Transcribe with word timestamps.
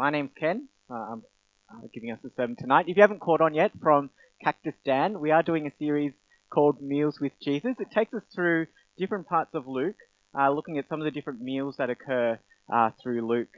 My 0.00 0.08
name's 0.08 0.30
Ken. 0.34 0.66
Uh, 0.90 0.94
I'm 0.94 1.22
uh, 1.68 1.86
giving 1.92 2.10
us 2.10 2.18
a 2.24 2.30
sermon 2.34 2.56
tonight. 2.56 2.86
If 2.88 2.96
you 2.96 3.02
haven't 3.02 3.20
caught 3.20 3.42
on 3.42 3.52
yet 3.52 3.70
from 3.82 4.08
Cactus 4.42 4.72
Dan, 4.82 5.20
we 5.20 5.30
are 5.30 5.42
doing 5.42 5.66
a 5.66 5.76
series 5.78 6.14
called 6.48 6.80
Meals 6.80 7.18
with 7.20 7.32
Jesus. 7.38 7.74
It 7.78 7.90
takes 7.90 8.14
us 8.14 8.22
through 8.34 8.68
different 8.96 9.28
parts 9.28 9.50
of 9.52 9.68
Luke, 9.68 9.98
uh, 10.34 10.50
looking 10.52 10.78
at 10.78 10.88
some 10.88 11.02
of 11.02 11.04
the 11.04 11.10
different 11.10 11.42
meals 11.42 11.74
that 11.76 11.90
occur 11.90 12.38
uh, 12.72 12.92
through 13.02 13.28
Luke, 13.28 13.54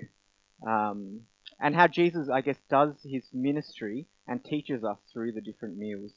um, 0.66 1.20
and 1.60 1.76
how 1.76 1.86
Jesus, 1.86 2.28
I 2.28 2.40
guess, 2.40 2.58
does 2.68 2.94
his 3.04 3.22
ministry 3.32 4.08
and 4.26 4.44
teaches 4.44 4.82
us 4.82 4.98
through 5.12 5.34
the 5.34 5.40
different 5.40 5.78
meals. 5.78 6.10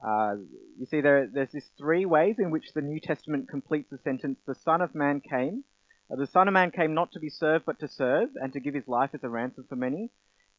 Uh, 0.00 0.34
you 0.78 0.86
see, 0.86 1.00
there, 1.00 1.26
there's 1.26 1.50
these 1.50 1.70
three 1.76 2.06
ways 2.06 2.36
in 2.38 2.52
which 2.52 2.66
the 2.72 2.82
New 2.82 3.00
Testament 3.00 3.48
completes 3.48 3.90
the 3.90 3.98
sentence, 4.04 4.38
the 4.46 4.54
Son 4.54 4.80
of 4.80 4.94
Man 4.94 5.20
came. 5.20 5.64
Uh, 6.14 6.16
the 6.16 6.26
Son 6.28 6.46
of 6.46 6.54
Man 6.54 6.70
came 6.70 6.94
not 6.94 7.10
to 7.12 7.18
be 7.18 7.28
served, 7.28 7.64
but 7.66 7.80
to 7.80 7.88
serve, 7.88 8.28
and 8.36 8.52
to 8.52 8.60
give 8.60 8.74
his 8.74 8.86
life 8.86 9.10
as 9.14 9.24
a 9.24 9.28
ransom 9.28 9.64
for 9.68 9.74
many. 9.74 10.10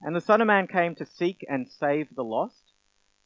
And 0.02 0.14
the 0.14 0.20
Son 0.20 0.42
of 0.42 0.48
Man 0.48 0.68
came 0.68 0.96
to 0.96 1.06
seek 1.06 1.46
and 1.48 1.70
save 1.70 2.14
the 2.14 2.26
lost. 2.26 2.74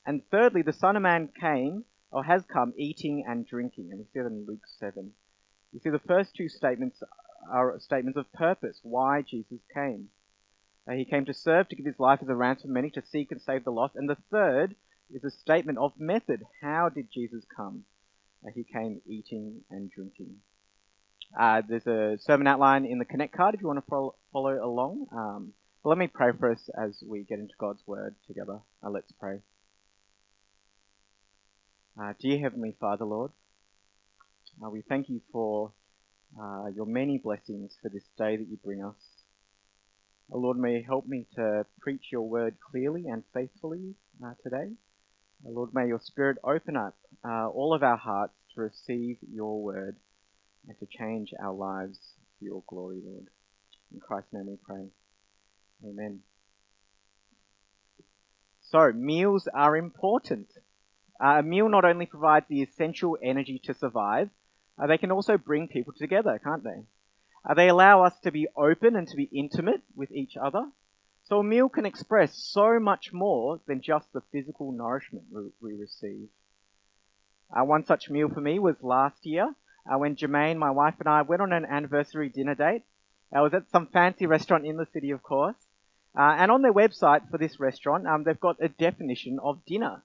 And 0.06 0.22
thirdly, 0.30 0.62
the 0.62 0.74
Son 0.74 0.96
of 0.96 1.02
Man 1.02 1.30
came, 1.40 1.86
or 2.12 2.24
has 2.24 2.44
come, 2.46 2.74
eating 2.78 3.26
and 3.28 3.48
drinking. 3.48 3.88
And 3.90 4.00
we 4.00 4.06
see 4.06 4.20
that 4.20 4.28
in 4.28 4.46
Luke 4.48 4.68
7. 4.80 5.12
You 5.72 5.80
see, 5.80 5.90
the 5.90 5.98
first 5.98 6.36
two 6.36 6.50
statements 6.50 7.02
are 7.52 7.80
statements 7.80 8.18
of 8.18 8.32
purpose, 8.32 8.80
why 8.84 9.24
Jesus 9.24 9.62
came. 9.74 10.10
Uh, 10.88 10.94
he 10.94 11.06
came 11.06 11.26
to 11.26 11.34
serve, 11.34 11.68
to 11.70 11.76
give 11.76 11.86
his 11.86 12.00
life 12.00 12.20
as 12.22 12.30
a 12.30 12.36
ransom 12.36 12.70
for 12.70 12.74
many, 12.74 12.92
to 12.92 13.06
seek 13.08 13.32
and 13.32 13.42
save 13.42 13.64
the 13.64 13.72
lost. 13.72 13.96
And 13.96 14.08
the 14.08 14.18
third 14.30 14.76
is 15.12 15.24
a 15.24 15.32
statement 15.32 15.80
of 15.80 16.00
method. 16.00 16.44
How 16.62 16.90
did 16.90 17.12
Jesus 17.12 17.44
come? 17.56 17.86
Uh, 18.46 18.52
he 18.54 18.64
came 18.64 19.02
eating 19.08 19.62
and 19.72 19.90
drinking. 19.90 20.36
Uh, 21.38 21.62
there's 21.68 21.86
a 21.88 22.18
sermon 22.22 22.48
outline 22.48 22.86
in 22.86 23.00
the 23.00 23.06
Connect 23.06 23.36
card 23.36 23.56
if 23.56 23.62
you 23.62 23.68
want 23.68 23.80
to 23.80 23.90
follow, 23.90 24.16
follow 24.34 24.64
along. 24.64 25.08
Um, 25.12 25.54
but 25.84 25.90
let 25.90 25.98
me 25.98 26.08
pray 26.08 26.32
for 26.38 26.52
us 26.52 26.70
as 26.78 27.02
we 27.06 27.24
get 27.24 27.40
into 27.40 27.54
God's 27.60 27.82
Word 27.86 28.16
together. 28.28 28.60
Uh, 28.84 28.90
let's 28.90 29.12
pray. 29.14 29.40
Uh, 32.02 32.14
dear 32.20 32.40
Heavenly 32.40 32.76
Father, 32.80 33.06
Lord, 33.06 33.32
uh, 34.64 34.70
we 34.70 34.82
thank 34.82 35.10
you 35.10 35.22
for 35.32 35.72
uh, 36.40 36.68
your 36.76 36.86
many 36.86 37.18
blessings 37.18 37.76
for 37.82 37.90
this 37.90 38.04
day 38.18 38.38
that 38.38 38.48
you 38.50 38.58
bring 38.64 38.84
us. 38.84 38.96
Lord, 40.32 40.58
may 40.58 40.78
you 40.78 40.84
help 40.86 41.08
me 41.08 41.26
to 41.36 41.66
preach 41.80 42.06
your 42.12 42.22
word 42.22 42.56
clearly 42.72 43.08
and 43.08 43.24
faithfully 43.34 43.96
today. 44.44 44.70
Lord, 45.44 45.74
may 45.74 45.88
your 45.88 46.02
Spirit 46.04 46.38
open 46.44 46.76
up 46.76 46.96
uh, 47.26 47.48
all 47.48 47.74
of 47.74 47.82
our 47.82 47.98
hearts 47.98 48.34
to 48.54 48.62
receive 48.62 49.18
your 49.34 49.62
word 49.62 49.96
and 50.68 50.78
to 50.80 50.86
change 50.86 51.34
our 51.42 51.54
lives 51.54 52.00
for 52.38 52.46
your 52.46 52.64
glory, 52.68 53.02
Lord. 53.04 53.28
In 53.94 54.00
Christ's 54.00 54.34
name 54.34 54.48
we 54.48 54.58
pray. 54.64 54.88
Amen. 55.84 56.20
So, 58.62 58.92
meals 58.92 59.48
are 59.54 59.76
important. 59.76 60.48
Uh, 61.20 61.40
a 61.40 61.44
meal 61.44 61.70
not 61.70 61.86
only 61.86 62.06
provides 62.06 62.46
the 62.50 62.62
essential 62.62 63.18
energy 63.24 63.60
to 63.66 63.74
survive, 63.74 64.30
uh, 64.78 64.88
they 64.88 64.98
can 64.98 65.12
also 65.12 65.38
bring 65.38 65.68
people 65.68 65.94
together, 65.98 66.40
can't 66.44 66.64
they? 66.64 66.84
Uh, 67.48 67.54
they 67.54 67.68
allow 67.68 68.04
us 68.04 68.14
to 68.24 68.32
be 68.32 68.48
open 68.56 68.96
and 68.96 69.08
to 69.08 69.16
be 69.16 69.24
intimate 69.24 69.82
with 69.96 70.12
each 70.12 70.38
other. 70.38 70.66
So 71.24 71.40
a 71.40 71.44
meal 71.44 71.70
can 71.70 71.86
express 71.86 72.36
so 72.36 72.80
much 72.80 73.12
more 73.14 73.60
than 73.68 73.82
just 73.82 74.12
the 74.14 74.22
physical 74.32 74.72
nourishment 74.72 75.26
we 75.62 75.74
receive. 75.74 76.30
Uh, 77.56 77.64
one 77.64 77.86
such 77.86 78.10
meal 78.10 78.30
for 78.30 78.42
me 78.42 78.60
was 78.60 78.76
last 78.82 79.26
year 79.26 79.54
uh, 79.90 79.98
when 79.98 80.16
Jermaine, 80.16 80.58
my 80.58 80.72
wife, 80.72 80.96
and 81.00 81.10
I 81.10 81.24
went 81.24 81.42
on 81.42 81.54
an 81.54 81.66
anniversary 81.66 82.30
dinner 82.30 82.56
date. 82.56 82.84
I 83.34 83.42
was 83.42 83.54
at 83.54 83.70
some 83.72 83.88
fancy 83.88 84.26
restaurant 84.26 84.66
in 84.66 84.78
the 84.78 84.88
city, 84.94 85.12
of 85.12 85.24
course. 85.24 85.56
Uh, 86.18 86.36
and 86.38 86.52
on 86.52 86.62
their 86.62 86.74
website 86.74 87.30
for 87.30 87.38
this 87.38 87.60
restaurant, 87.60 88.08
um, 88.08 88.24
they've 88.24 88.40
got 88.40 88.58
a 88.62 88.70
definition 88.70 89.40
of 89.42 89.64
dinner. 89.66 90.02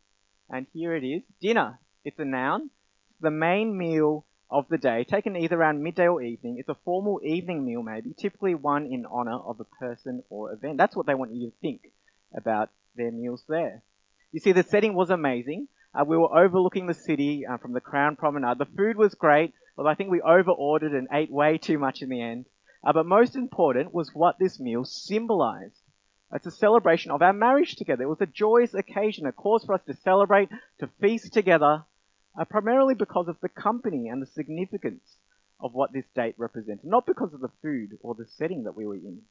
And 0.51 0.67
here 0.73 0.95
it 0.95 1.05
is. 1.05 1.23
Dinner. 1.41 1.79
It's 2.05 2.19
a 2.19 2.25
noun. 2.25 2.71
It's 3.11 3.21
the 3.21 3.31
main 3.31 3.77
meal 3.77 4.25
of 4.51 4.69
the 4.69 4.79
day, 4.79 5.05
taken 5.05 5.37
either 5.37 5.57
around 5.57 5.83
midday 5.83 6.07
or 6.07 6.23
evening. 6.23 6.57
It's 6.59 6.69
a 6.69 6.77
formal 6.85 7.21
evening 7.25 7.65
meal, 7.65 7.83
maybe, 7.83 8.15
typically 8.17 8.55
one 8.55 8.87
in 8.87 9.07
honor 9.07 9.37
of 9.37 9.59
a 9.59 9.65
person 9.65 10.23
or 10.29 10.53
event. 10.53 10.77
That's 10.77 10.95
what 10.95 11.07
they 11.07 11.15
want 11.15 11.35
you 11.35 11.51
to 11.51 11.57
think 11.61 11.91
about 12.37 12.71
their 12.95 13.11
meals 13.11 13.43
there. 13.49 13.83
You 14.33 14.41
see, 14.41 14.53
the 14.53 14.63
setting 14.63 14.95
was 14.95 15.11
amazing. 15.11 15.69
Uh, 15.95 16.05
we 16.05 16.17
were 16.17 16.37
overlooking 16.37 16.87
the 16.87 16.95
city 16.95 17.47
uh, 17.47 17.57
from 17.57 17.73
the 17.73 17.81
Crown 17.81 18.17
Promenade. 18.17 18.59
The 18.59 18.67
food 18.67 18.97
was 18.97 19.15
great, 19.15 19.55
although 19.77 19.91
I 19.91 19.95
think 19.95 20.11
we 20.11 20.21
over-ordered 20.21 20.93
and 20.93 21.09
ate 21.13 21.31
way 21.31 21.59
too 21.59 21.79
much 21.79 22.03
in 22.03 22.09
the 22.09 22.21
end. 22.21 22.47
Uh, 22.85 22.93
but 22.93 23.07
most 23.07 23.35
important 23.35 23.95
was 23.95 24.11
what 24.15 24.39
this 24.39 24.61
meal 24.61 24.85
symbolized. 24.85 25.79
It's 26.33 26.47
a 26.47 26.51
celebration 26.51 27.11
of 27.11 27.23
our 27.23 27.33
marriage 27.33 27.77
together. 27.77 28.03
It 28.03 28.09
was 28.09 28.21
a 28.21 28.27
joyous 28.27 28.75
occasion, 28.75 29.27
a 29.27 29.33
cause 29.33 29.65
for 29.65 29.75
us 29.75 29.83
to 29.87 29.95
celebrate, 29.95 30.49
to 30.81 30.89
feast 31.01 31.33
together, 31.33 31.85
uh, 32.39 32.45
primarily 32.45 32.95
because 32.95 33.29
of 33.29 33.37
the 33.41 33.49
company 33.49 34.09
and 34.09 34.21
the 34.21 34.27
significance 34.27 35.17
of 35.61 35.73
what 35.73 35.93
this 35.93 36.05
date 36.15 36.35
represented, 36.37 36.85
not 36.85 37.07
because 37.07 37.33
of 37.33 37.41
the 37.41 37.51
food 37.63 37.97
or 38.03 38.15
the 38.15 38.27
setting 38.37 38.65
that 38.65 38.77
we 38.77 38.85
were 38.87 38.97
in. 38.97 39.23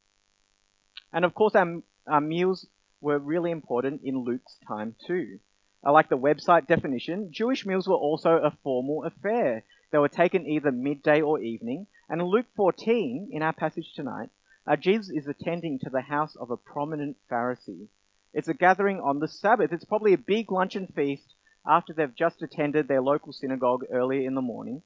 And 1.12 1.26
of 1.26 1.36
course, 1.36 1.54
our, 1.56 1.82
our 2.08 2.22
meals 2.22 2.66
were 3.02 3.20
really 3.20 3.52
important 3.52 4.02
in 4.04 4.24
Luke's 4.24 4.58
time 4.68 4.96
too. 5.06 5.40
I 5.84 5.92
like 5.92 6.10
the 6.10 6.18
website 6.18 6.68
definition. 6.68 7.34
Jewish 7.34 7.66
meals 7.66 7.88
were 7.88 7.96
also 7.96 8.38
a 8.38 8.58
formal 8.64 9.04
affair. 9.04 9.64
They 9.94 10.00
were 10.00 10.10
taken 10.10 10.48
either 10.48 10.72
midday 10.72 11.22
or 11.22 11.40
evening. 11.40 11.86
And 12.10 12.20
in 12.20 12.26
Luke 12.26 12.48
14, 12.56 13.30
in 13.32 13.44
our 13.44 13.54
passage 13.54 13.94
tonight, 13.96 14.32
uh, 14.66 14.76
Jesus 14.76 15.12
is 15.14 15.28
attending 15.28 15.78
to 15.80 15.92
the 15.92 16.02
house 16.02 16.36
of 16.36 16.50
a 16.50 16.58
prominent 16.58 17.16
Pharisee. 17.32 17.90
It's 18.34 18.48
a 18.48 18.56
gathering 18.56 19.00
on 19.00 19.20
the 19.20 19.28
Sabbath. 19.28 19.72
It's 19.72 19.86
probably 19.86 20.14
a 20.14 20.18
big 20.18 20.52
luncheon 20.52 20.88
feast 20.96 21.36
after 21.68 21.94
they've 21.94 22.16
just 22.16 22.42
attended 22.42 22.88
their 22.88 23.04
local 23.04 23.34
synagogue 23.34 23.84
earlier 23.92 24.28
in 24.28 24.34
the 24.34 24.42
morning. 24.42 24.82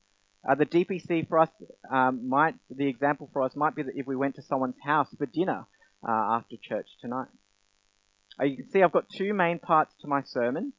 Uh, 0.45 0.55
the 0.55 0.65
DPC 0.65 1.29
for 1.29 1.39
us 1.39 1.49
um, 1.89 2.27
might, 2.27 2.55
the 2.69 2.89
example 2.89 3.29
for 3.31 3.43
us 3.43 3.55
might 3.55 3.75
be 3.75 3.83
that 3.83 3.95
if 3.95 4.07
we 4.07 4.17
went 4.17 4.35
to 4.35 4.41
someone's 4.41 4.75
house 4.83 5.07
for 5.17 5.25
dinner 5.25 5.65
uh, 6.05 6.11
after 6.11 6.57
church 6.61 6.87
tonight. 6.99 7.29
Uh, 8.37 8.43
you 8.43 8.57
can 8.57 8.69
see 8.71 8.83
I've 8.83 8.91
got 8.91 9.05
two 9.17 9.33
main 9.33 9.59
parts 9.59 9.93
to 10.01 10.07
my 10.07 10.23
sermon. 10.23 10.73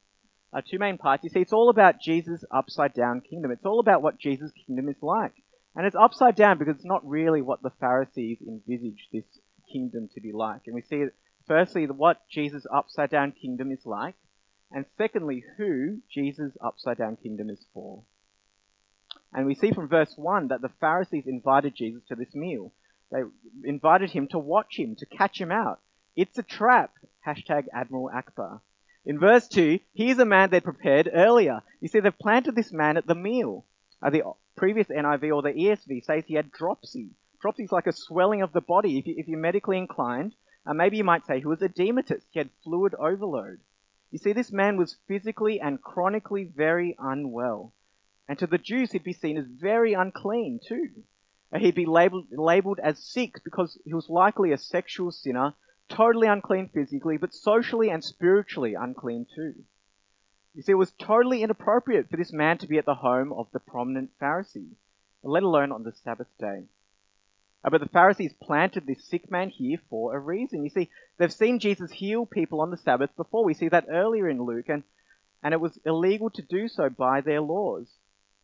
Uh, 0.51 0.61
two 0.61 0.79
main 0.79 0.97
parts. 0.97 1.23
You 1.23 1.29
see, 1.29 1.41
it's 1.41 1.53
all 1.53 1.69
about 1.69 2.01
Jesus' 2.01 2.43
upside 2.51 2.93
down 2.93 3.21
kingdom. 3.21 3.51
It's 3.51 3.65
all 3.65 3.79
about 3.79 4.01
what 4.01 4.19
Jesus' 4.19 4.51
kingdom 4.65 4.89
is 4.89 5.01
like. 5.01 5.33
And 5.75 5.85
it's 5.85 5.95
upside 5.95 6.35
down 6.35 6.57
because 6.57 6.75
it's 6.75 6.85
not 6.85 7.07
really 7.07 7.41
what 7.41 7.61
the 7.61 7.71
Pharisees 7.79 8.39
envisaged 8.41 9.07
this 9.13 9.25
kingdom 9.71 10.09
to 10.15 10.21
be 10.21 10.31
like. 10.31 10.61
And 10.65 10.75
we 10.75 10.81
see, 10.81 11.05
firstly, 11.47 11.85
what 11.85 12.21
Jesus' 12.29 12.65
upside 12.73 13.11
down 13.11 13.31
kingdom 13.31 13.71
is 13.71 13.85
like 13.85 14.15
and 14.71 14.85
secondly, 14.97 15.43
who 15.57 15.99
Jesus' 16.09 16.55
upside 16.63 16.97
down 16.97 17.17
kingdom 17.17 17.49
is 17.49 17.65
for. 17.73 18.03
And 19.33 19.45
we 19.45 19.55
see 19.55 19.71
from 19.71 19.87
verse 19.87 20.13
1 20.15 20.49
that 20.49 20.61
the 20.61 20.71
Pharisees 20.79 21.25
invited 21.27 21.75
Jesus 21.75 22.03
to 22.09 22.15
this 22.15 22.33
meal. 22.35 22.71
They 23.11 23.21
invited 23.63 24.11
him 24.11 24.27
to 24.29 24.39
watch 24.39 24.77
him, 24.77 24.95
to 24.97 25.05
catch 25.05 25.39
him 25.39 25.51
out. 25.51 25.79
It's 26.15 26.37
a 26.37 26.43
trap. 26.43 26.93
Hashtag 27.25 27.65
Admiral 27.73 28.11
Ackbar. 28.13 28.61
In 29.05 29.17
verse 29.17 29.47
2, 29.47 29.79
here's 29.93 30.19
a 30.19 30.25
man 30.25 30.49
they'd 30.49 30.63
prepared 30.63 31.09
earlier. 31.13 31.61
You 31.79 31.87
see, 31.87 31.99
they've 31.99 32.17
planted 32.19 32.55
this 32.55 32.71
man 32.71 32.97
at 32.97 33.07
the 33.07 33.15
meal. 33.15 33.65
Uh, 34.01 34.09
the 34.09 34.23
previous 34.55 34.87
NIV 34.87 35.33
or 35.33 35.41
the 35.41 35.53
ESV 35.53 36.03
says 36.03 36.25
he 36.25 36.35
had 36.35 36.51
dropsy. 36.51 37.11
Dropsy 37.41 37.63
is 37.63 37.71
like 37.71 37.87
a 37.87 37.93
swelling 37.93 38.41
of 38.41 38.51
the 38.51 38.61
body. 38.61 38.97
If, 38.99 39.27
you, 39.27 39.35
are 39.35 39.39
medically 39.39 39.77
inclined, 39.77 40.35
uh, 40.65 40.73
maybe 40.73 40.97
you 40.97 41.03
might 41.03 41.25
say 41.25 41.39
he 41.39 41.45
was 41.45 41.59
edematous. 41.59 42.23
He 42.31 42.39
had 42.39 42.49
fluid 42.63 42.93
overload. 42.95 43.59
You 44.11 44.19
see, 44.19 44.33
this 44.33 44.51
man 44.51 44.75
was 44.75 44.97
physically 45.07 45.61
and 45.61 45.81
chronically 45.81 46.43
very 46.43 46.95
unwell. 46.99 47.73
And 48.27 48.37
to 48.39 48.47
the 48.47 48.57
Jews, 48.57 48.91
he'd 48.91 49.03
be 49.03 49.13
seen 49.13 49.37
as 49.37 49.45
very 49.45 49.93
unclean 49.93 50.59
too. 50.67 50.89
He'd 51.57 51.73
be 51.73 51.85
labeled, 51.85 52.27
labeled 52.31 52.79
as 52.79 52.99
sick 52.99 53.43
because 53.43 53.79
he 53.85 53.93
was 53.93 54.09
likely 54.09 54.51
a 54.51 54.57
sexual 54.57 55.11
sinner, 55.11 55.53
totally 55.89 56.27
unclean 56.27 56.69
physically, 56.73 57.17
but 57.17 57.33
socially 57.33 57.89
and 57.89 58.03
spiritually 58.03 58.75
unclean 58.75 59.25
too. 59.35 59.53
You 60.55 60.63
see, 60.63 60.71
it 60.71 60.75
was 60.75 60.91
totally 60.99 61.43
inappropriate 61.43 62.09
for 62.09 62.17
this 62.17 62.33
man 62.33 62.57
to 62.59 62.67
be 62.67 62.77
at 62.77 62.85
the 62.85 62.95
home 62.95 63.31
of 63.33 63.47
the 63.51 63.59
prominent 63.59 64.11
Pharisee, 64.21 64.71
let 65.23 65.43
alone 65.43 65.71
on 65.71 65.83
the 65.83 65.93
Sabbath 66.03 66.27
day. 66.39 66.63
Uh, 67.63 67.69
but 67.69 67.81
the 67.81 67.89
Pharisees 67.89 68.33
planted 68.41 68.87
this 68.87 69.05
sick 69.05 69.29
man 69.29 69.49
here 69.49 69.79
for 69.89 70.15
a 70.15 70.19
reason. 70.19 70.63
You 70.63 70.69
see, 70.69 70.89
they've 71.17 71.31
seen 71.31 71.59
Jesus 71.59 71.91
heal 71.91 72.25
people 72.25 72.61
on 72.61 72.71
the 72.71 72.77
Sabbath 72.77 73.15
before. 73.17 73.43
We 73.43 73.53
see 73.53 73.69
that 73.69 73.87
earlier 73.89 74.29
in 74.29 74.41
Luke, 74.41 74.69
and, 74.69 74.83
and 75.43 75.53
it 75.53 75.59
was 75.59 75.77
illegal 75.85 76.29
to 76.31 76.41
do 76.41 76.67
so 76.67 76.89
by 76.89 77.21
their 77.21 77.41
laws. 77.41 77.87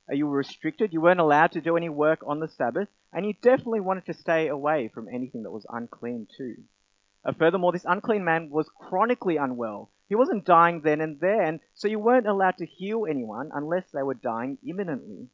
Uh, 0.09 0.15
you 0.15 0.27
were 0.27 0.37
restricted, 0.37 0.93
you 0.93 1.01
weren't 1.01 1.19
allowed 1.19 1.53
to 1.53 1.61
do 1.61 1.77
any 1.77 1.89
work 1.89 2.19
on 2.27 2.39
the 2.39 2.47
Sabbath, 2.47 2.89
and 3.11 3.25
you 3.25 3.33
definitely 3.41 3.79
wanted 3.79 4.05
to 4.05 4.13
stay 4.13 4.47
away 4.47 4.89
from 4.93 5.07
anything 5.07 5.43
that 5.43 5.51
was 5.51 5.65
unclean 5.69 6.27
too. 6.37 6.55
Uh, 7.25 7.33
furthermore, 7.33 7.71
this 7.71 7.85
unclean 7.85 8.23
man 8.23 8.49
was 8.49 8.69
chronically 8.77 9.37
unwell. 9.37 9.91
He 10.07 10.15
wasn't 10.15 10.45
dying 10.45 10.81
then 10.81 11.01
and 11.01 11.19
there, 11.19 11.41
and 11.41 11.59
so 11.73 11.87
you 11.87 11.97
weren't 11.97 12.27
allowed 12.27 12.57
to 12.57 12.65
heal 12.65 13.07
anyone 13.09 13.49
unless 13.53 13.85
they 13.91 14.03
were 14.03 14.13
dying 14.13 14.59
imminently. 14.63 15.29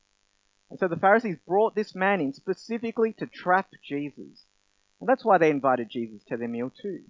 And 0.70 0.80
so 0.80 0.88
the 0.88 0.96
Pharisees 0.96 1.38
brought 1.46 1.76
this 1.76 1.94
man 1.94 2.22
in 2.22 2.32
specifically 2.32 3.12
to 3.20 3.28
trap 3.28 3.68
Jesus. 3.84 4.46
And 5.02 5.10
that's 5.10 5.26
why 5.26 5.38
they 5.38 5.50
invited 5.50 5.90
Jesus 5.90 6.24
to 6.30 6.38
their 6.38 6.48
meal 6.48 6.72
too. 6.82 7.02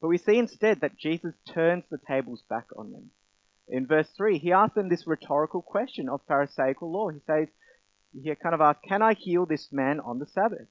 But 0.00 0.08
we 0.08 0.18
see 0.18 0.38
instead 0.38 0.80
that 0.80 0.96
Jesus 0.96 1.34
turns 1.52 1.82
the 1.90 1.98
tables 1.98 2.42
back 2.48 2.66
on 2.76 2.92
them. 2.92 3.10
In 3.68 3.86
verse 3.86 4.08
3, 4.16 4.38
he 4.38 4.52
asks 4.52 4.76
them 4.76 4.88
this 4.88 5.08
rhetorical 5.08 5.60
question 5.60 6.08
of 6.08 6.20
Pharisaical 6.28 6.92
law. 6.92 7.08
He 7.08 7.20
says, 7.26 7.48
he 8.14 8.32
kind 8.36 8.54
of 8.54 8.60
asks, 8.60 8.82
Can 8.88 9.02
I 9.02 9.14
heal 9.14 9.44
this 9.44 9.68
man 9.72 10.00
on 10.00 10.18
the 10.18 10.26
Sabbath? 10.26 10.68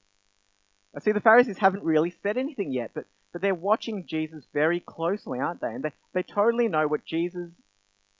I 0.96 1.00
see 1.00 1.12
the 1.12 1.20
Pharisees 1.20 1.58
haven't 1.58 1.84
really 1.84 2.14
said 2.22 2.36
anything 2.36 2.72
yet, 2.72 2.92
but, 2.94 3.04
but 3.32 3.42
they're 3.42 3.54
watching 3.54 4.06
Jesus 4.06 4.44
very 4.52 4.80
closely, 4.80 5.38
aren't 5.38 5.60
they? 5.60 5.68
And 5.68 5.84
they, 5.84 5.92
they 6.12 6.22
totally 6.22 6.68
know 6.68 6.86
what 6.86 7.04
Jesus, 7.04 7.50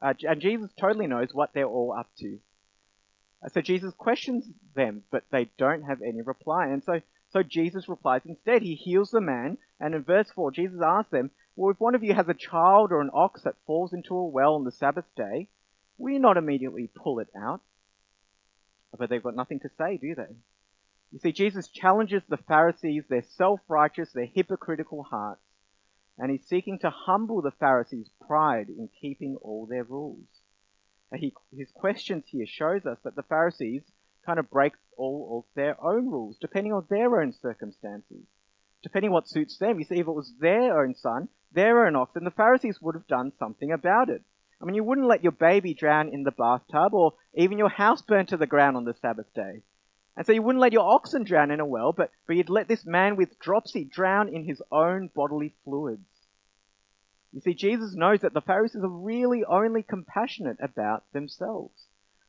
uh, 0.03 0.15
and 0.23 0.41
Jesus 0.41 0.71
totally 0.79 1.07
knows 1.07 1.29
what 1.33 1.53
they're 1.53 1.67
all 1.67 1.93
up 1.93 2.09
to. 2.19 2.39
Uh, 3.43 3.49
so 3.49 3.61
Jesus 3.61 3.93
questions 3.97 4.45
them, 4.75 5.03
but 5.11 5.25
they 5.31 5.49
don't 5.59 5.83
have 5.83 6.03
any 6.03 6.23
reply. 6.23 6.67
And 6.67 6.83
so, 6.85 7.01
so 7.33 7.43
Jesus 7.43 7.89
replies 7.89 8.23
instead. 8.25 8.63
He 8.63 8.75
heals 8.75 9.11
the 9.11 9.21
man, 9.21 9.59
and 9.81 9.95
in 9.95 10.03
verse 10.03 10.31
4, 10.35 10.51
Jesus 10.53 10.81
asks 10.85 11.11
them, 11.11 11.31
Well, 11.57 11.71
if 11.71 11.81
one 11.81 11.95
of 11.95 12.05
you 12.05 12.15
has 12.15 12.29
a 12.29 12.35
child 12.35 12.93
or 12.93 13.01
an 13.01 13.11
ox 13.13 13.43
that 13.43 13.57
falls 13.67 13.93
into 13.93 14.15
a 14.15 14.27
well 14.27 14.55
on 14.55 14.65
the 14.65 14.73
Sabbath 14.73 15.07
day, 15.17 15.49
will 15.97 16.13
you 16.13 16.19
not 16.19 16.37
immediately 16.37 16.89
pull 16.95 17.19
it 17.21 17.29
out? 17.37 17.61
But 18.97 19.11
they've 19.11 19.23
got 19.23 19.37
nothing 19.37 19.61
to 19.61 19.71
say, 19.77 19.99
do 19.99 20.15
they? 20.15 20.35
You 21.13 21.19
see, 21.21 21.33
Jesus 21.33 21.69
challenges 21.69 22.23
the 22.29 22.37
Pharisees, 22.37 23.05
their 23.09 23.25
self-righteous, 23.37 24.13
their 24.13 24.27
hypocritical 24.27 25.03
hearts, 25.03 25.41
and 26.19 26.31
he's 26.31 26.47
seeking 26.47 26.79
to 26.81 26.91
humble 26.91 27.41
the 27.41 27.53
Pharisees' 27.53 28.11
pride 28.27 28.69
in 28.69 28.89
keeping 29.01 29.37
all 29.41 29.67
their 29.67 29.85
rules. 29.85 30.27
He, 31.15 31.33
his 31.57 31.71
questions 31.75 32.25
here 32.27 32.45
shows 32.47 32.85
us 32.85 32.99
that 33.05 33.17
the 33.17 33.23
Pharisees 33.23 33.83
kind 34.27 34.39
of 34.39 34.51
break 34.51 34.75
all 34.99 35.39
of 35.39 35.55
their 35.55 35.83
own 35.83 36.11
rules, 36.11 36.37
depending 36.39 36.73
on 36.75 36.85
their 36.91 37.23
own 37.23 37.33
circumstances, 37.33 38.27
depending 38.83 39.11
what 39.11 39.29
suits 39.29 39.57
them. 39.57 39.79
You 39.79 39.87
see, 39.87 40.01
if 40.01 40.07
it 40.07 40.13
was 40.13 40.35
their 40.39 40.83
own 40.83 40.95
son, 40.95 41.29
their 41.53 41.87
own 41.87 41.97
ox, 41.97 42.13
then 42.13 42.25
the 42.25 42.31
Pharisees 42.31 42.83
would 42.83 42.95
have 42.95 43.07
done 43.07 43.33
something 43.39 43.73
about 43.73 44.11
it. 44.11 44.23
I 44.61 44.67
mean, 44.67 44.75
you 44.75 44.85
wouldn't 44.85 45.07
let 45.07 45.23
your 45.23 45.33
baby 45.33 45.73
drown 45.73 46.09
in 46.09 46.25
the 46.25 46.33
bathtub 46.33 46.93
or 46.93 47.15
even 47.35 47.57
your 47.57 47.71
house 47.71 48.03
burn 48.03 48.27
to 48.27 48.37
the 48.37 48.47
ground 48.47 48.77
on 48.77 48.85
the 48.85 48.95
Sabbath 49.01 49.33
day. 49.35 49.63
And 50.19 50.27
so 50.27 50.33
you 50.33 50.43
wouldn't 50.43 50.61
let 50.61 50.73
your 50.73 50.91
oxen 50.91 51.23
drown 51.23 51.53
in 51.53 51.61
a 51.61 51.65
well, 51.65 51.93
but, 51.93 52.11
but 52.27 52.35
you'd 52.35 52.51
let 52.51 52.67
this 52.67 52.85
man 52.85 53.15
with 53.15 53.39
dropsy 53.39 53.85
drown 53.85 54.29
in 54.29 54.45
his 54.45 54.61
own 54.73 55.11
bodily 55.15 55.55
fluids. 55.63 56.09
You 57.33 57.41
see, 57.41 57.55
Jesus 57.55 57.95
knows 57.95 58.23
that 58.23 58.35
the 58.35 58.41
Pharisees 58.41 58.83
are 58.83 58.89
really 58.89 59.45
only 59.45 59.85
compassionate 59.85 60.57
about 60.61 61.05
themselves, 61.13 61.87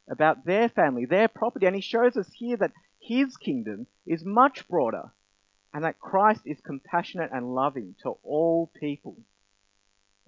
about 0.07 0.45
their 0.45 0.69
family, 0.69 1.05
their 1.05 1.27
property, 1.27 1.65
and 1.65 1.75
he 1.75 1.81
shows 1.81 2.15
us 2.15 2.29
here 2.31 2.57
that 2.57 2.73
his 3.01 3.35
kingdom 3.37 3.87
is 4.05 4.23
much 4.23 4.67
broader 4.67 5.11
and 5.73 5.83
that 5.83 5.99
Christ 5.99 6.41
is 6.45 6.61
compassionate 6.61 7.31
and 7.33 7.55
loving 7.55 7.95
to 8.03 8.11
all 8.21 8.71
people. 8.79 9.17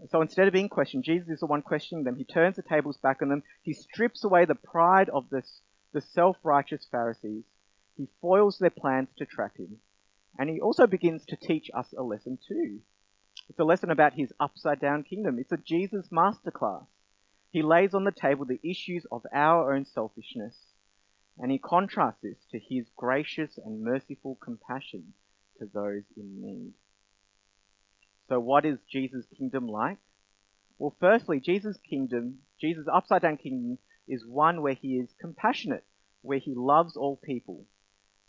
So 0.10 0.22
instead 0.22 0.48
of 0.48 0.54
being 0.54 0.70
questioned, 0.70 1.04
Jesus 1.04 1.30
is 1.30 1.42
the 1.42 1.46
one 1.46 1.62
questioning 1.62 2.06
them. 2.06 2.16
He 2.16 2.24
turns 2.24 2.56
the 2.56 2.64
tables 2.64 2.98
back 2.98 3.22
on 3.22 3.30
them. 3.30 3.44
He 3.62 3.74
strips 3.74 4.24
away 4.24 4.46
the 4.46 4.56
pride 4.56 5.10
of 5.10 5.30
this, 5.30 5.62
the 5.94 6.02
self-righteous 6.02 6.88
Pharisees. 6.92 7.44
He 7.98 8.08
foils 8.22 8.58
their 8.58 8.70
plans 8.70 9.10
to 9.18 9.26
trap 9.26 9.58
him. 9.58 9.78
And 10.38 10.50
he 10.50 10.60
also 10.62 10.88
begins 10.88 11.26
to 11.26 11.36
teach 11.36 11.70
us 11.74 11.94
a 11.98 12.04
lesson 12.04 12.38
too. 12.48 12.80
It's 13.50 13.60
a 13.60 13.66
lesson 13.66 13.92
about 13.92 14.14
his 14.14 14.32
upside 14.40 14.80
down 14.80 15.04
kingdom. 15.04 15.38
It's 15.40 15.52
a 15.52 15.58
Jesus 15.58 16.08
masterclass. 16.12 16.86
He 17.52 17.62
lays 17.62 17.94
on 17.94 18.06
the 18.06 18.12
table 18.12 18.46
the 18.46 18.62
issues 18.64 19.06
of 19.12 19.26
our 19.34 19.74
own 19.74 19.86
selfishness, 19.86 20.56
and 21.38 21.52
he 21.52 21.58
contrasts 21.58 22.22
this 22.24 22.38
to 22.52 22.60
his 22.60 22.86
gracious 22.96 23.58
and 23.58 23.84
merciful 23.84 24.38
compassion 24.42 25.14
to 25.60 25.66
those 25.74 26.04
in 26.16 26.42
need. 26.42 26.72
So 28.30 28.40
what 28.40 28.66
is 28.66 28.80
Jesus' 28.90 29.26
kingdom 29.38 29.68
like? 29.68 29.98
Well, 30.78 30.96
firstly, 31.02 31.42
Jesus' 31.42 31.78
kingdom, 31.90 32.40
Jesus' 32.62 32.88
upside 32.92 33.24
down 33.24 33.36
kingdom 33.36 33.78
is 34.12 34.26
one 34.26 34.62
where 34.62 34.74
he 34.74 34.98
is 34.98 35.10
compassionate, 35.20 35.86
where 36.22 36.38
he 36.38 36.54
loves 36.54 36.98
all 36.98 37.16
people, 37.16 37.66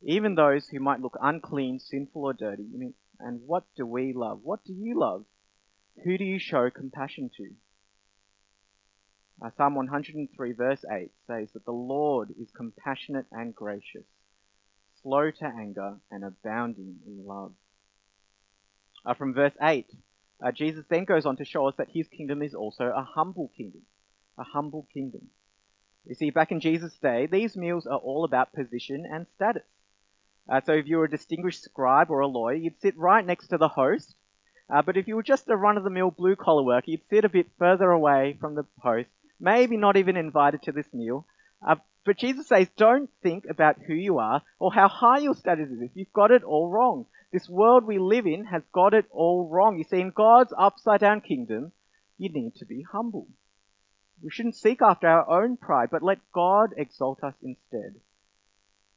even 0.02 0.36
those 0.36 0.68
who 0.68 0.78
might 0.78 1.00
look 1.00 1.18
unclean, 1.20 1.80
sinful, 1.80 2.24
or 2.24 2.32
dirty. 2.32 2.64
I 2.72 2.78
mean, 2.78 2.94
and 3.18 3.40
what 3.46 3.64
do 3.76 3.84
we 3.84 4.12
love? 4.12 4.40
What 4.44 4.64
do 4.64 4.72
you 4.72 4.98
love? 4.98 5.24
Who 6.04 6.16
do 6.16 6.24
you 6.24 6.38
show 6.38 6.70
compassion 6.70 7.30
to? 7.36 7.50
Uh, 9.44 9.50
Psalm 9.56 9.74
103 9.74 10.52
verse 10.52 10.84
8 10.88 11.10
says 11.26 11.48
that 11.52 11.64
the 11.64 11.72
Lord 11.72 12.30
is 12.40 12.48
compassionate 12.56 13.26
and 13.32 13.52
gracious, 13.52 14.06
slow 15.02 15.32
to 15.32 15.44
anger 15.44 15.96
and 16.12 16.24
abounding 16.24 16.96
in 17.06 17.26
love. 17.26 17.52
Uh, 19.04 19.14
from 19.14 19.34
verse 19.34 19.54
8, 19.60 19.86
uh, 20.44 20.52
Jesus 20.52 20.84
then 20.88 21.04
goes 21.04 21.26
on 21.26 21.36
to 21.38 21.44
show 21.44 21.66
us 21.66 21.74
that 21.78 21.88
his 21.92 22.06
kingdom 22.06 22.40
is 22.40 22.54
also 22.54 22.84
a 22.84 23.02
humble 23.02 23.50
kingdom. 23.56 23.82
A 24.38 24.44
humble 24.44 24.86
kingdom. 24.94 25.28
You 26.06 26.14
see, 26.14 26.30
back 26.30 26.50
in 26.50 26.60
Jesus' 26.60 26.96
day, 27.00 27.26
these 27.26 27.56
meals 27.56 27.86
are 27.86 27.98
all 27.98 28.24
about 28.24 28.52
position 28.52 29.06
and 29.10 29.26
status. 29.36 29.62
Uh, 30.48 30.60
so 30.66 30.72
if 30.72 30.86
you 30.86 30.96
were 30.96 31.04
a 31.04 31.10
distinguished 31.10 31.62
scribe 31.62 32.10
or 32.10 32.20
a 32.20 32.26
lawyer, 32.26 32.56
you'd 32.56 32.80
sit 32.80 32.98
right 32.98 33.24
next 33.24 33.48
to 33.48 33.58
the 33.58 33.68
host. 33.68 34.14
Uh, 34.68 34.82
but 34.82 34.96
if 34.96 35.06
you 35.06 35.14
were 35.14 35.22
just 35.22 35.48
a 35.48 35.56
run-of-the-mill 35.56 36.10
blue-collar 36.10 36.64
worker, 36.64 36.90
you'd 36.90 37.08
sit 37.08 37.24
a 37.24 37.28
bit 37.28 37.46
further 37.58 37.90
away 37.90 38.36
from 38.40 38.54
the 38.54 38.64
host, 38.80 39.08
maybe 39.38 39.76
not 39.76 39.96
even 39.96 40.16
invited 40.16 40.62
to 40.62 40.72
this 40.72 40.92
meal. 40.92 41.26
Uh, 41.66 41.76
but 42.04 42.18
Jesus 42.18 42.48
says, 42.48 42.66
don't 42.76 43.08
think 43.22 43.44
about 43.48 43.76
who 43.86 43.94
you 43.94 44.18
are 44.18 44.42
or 44.58 44.72
how 44.72 44.88
high 44.88 45.18
your 45.18 45.36
status 45.36 45.68
is. 45.70 45.90
You've 45.94 46.12
got 46.12 46.32
it 46.32 46.42
all 46.42 46.68
wrong. 46.68 47.06
This 47.32 47.48
world 47.48 47.84
we 47.86 47.98
live 48.00 48.26
in 48.26 48.46
has 48.46 48.62
got 48.74 48.92
it 48.92 49.04
all 49.10 49.48
wrong. 49.48 49.78
You 49.78 49.84
see, 49.84 50.00
in 50.00 50.10
God's 50.10 50.52
upside 50.58 51.00
down 51.00 51.20
kingdom, 51.20 51.70
you 52.18 52.28
need 52.30 52.56
to 52.56 52.66
be 52.66 52.82
humble. 52.82 53.28
We 54.22 54.30
shouldn't 54.30 54.56
seek 54.56 54.80
after 54.80 55.08
our 55.08 55.28
own 55.42 55.56
pride, 55.56 55.88
but 55.90 56.02
let 56.02 56.18
God 56.32 56.74
exalt 56.76 57.24
us 57.24 57.34
instead. 57.42 57.96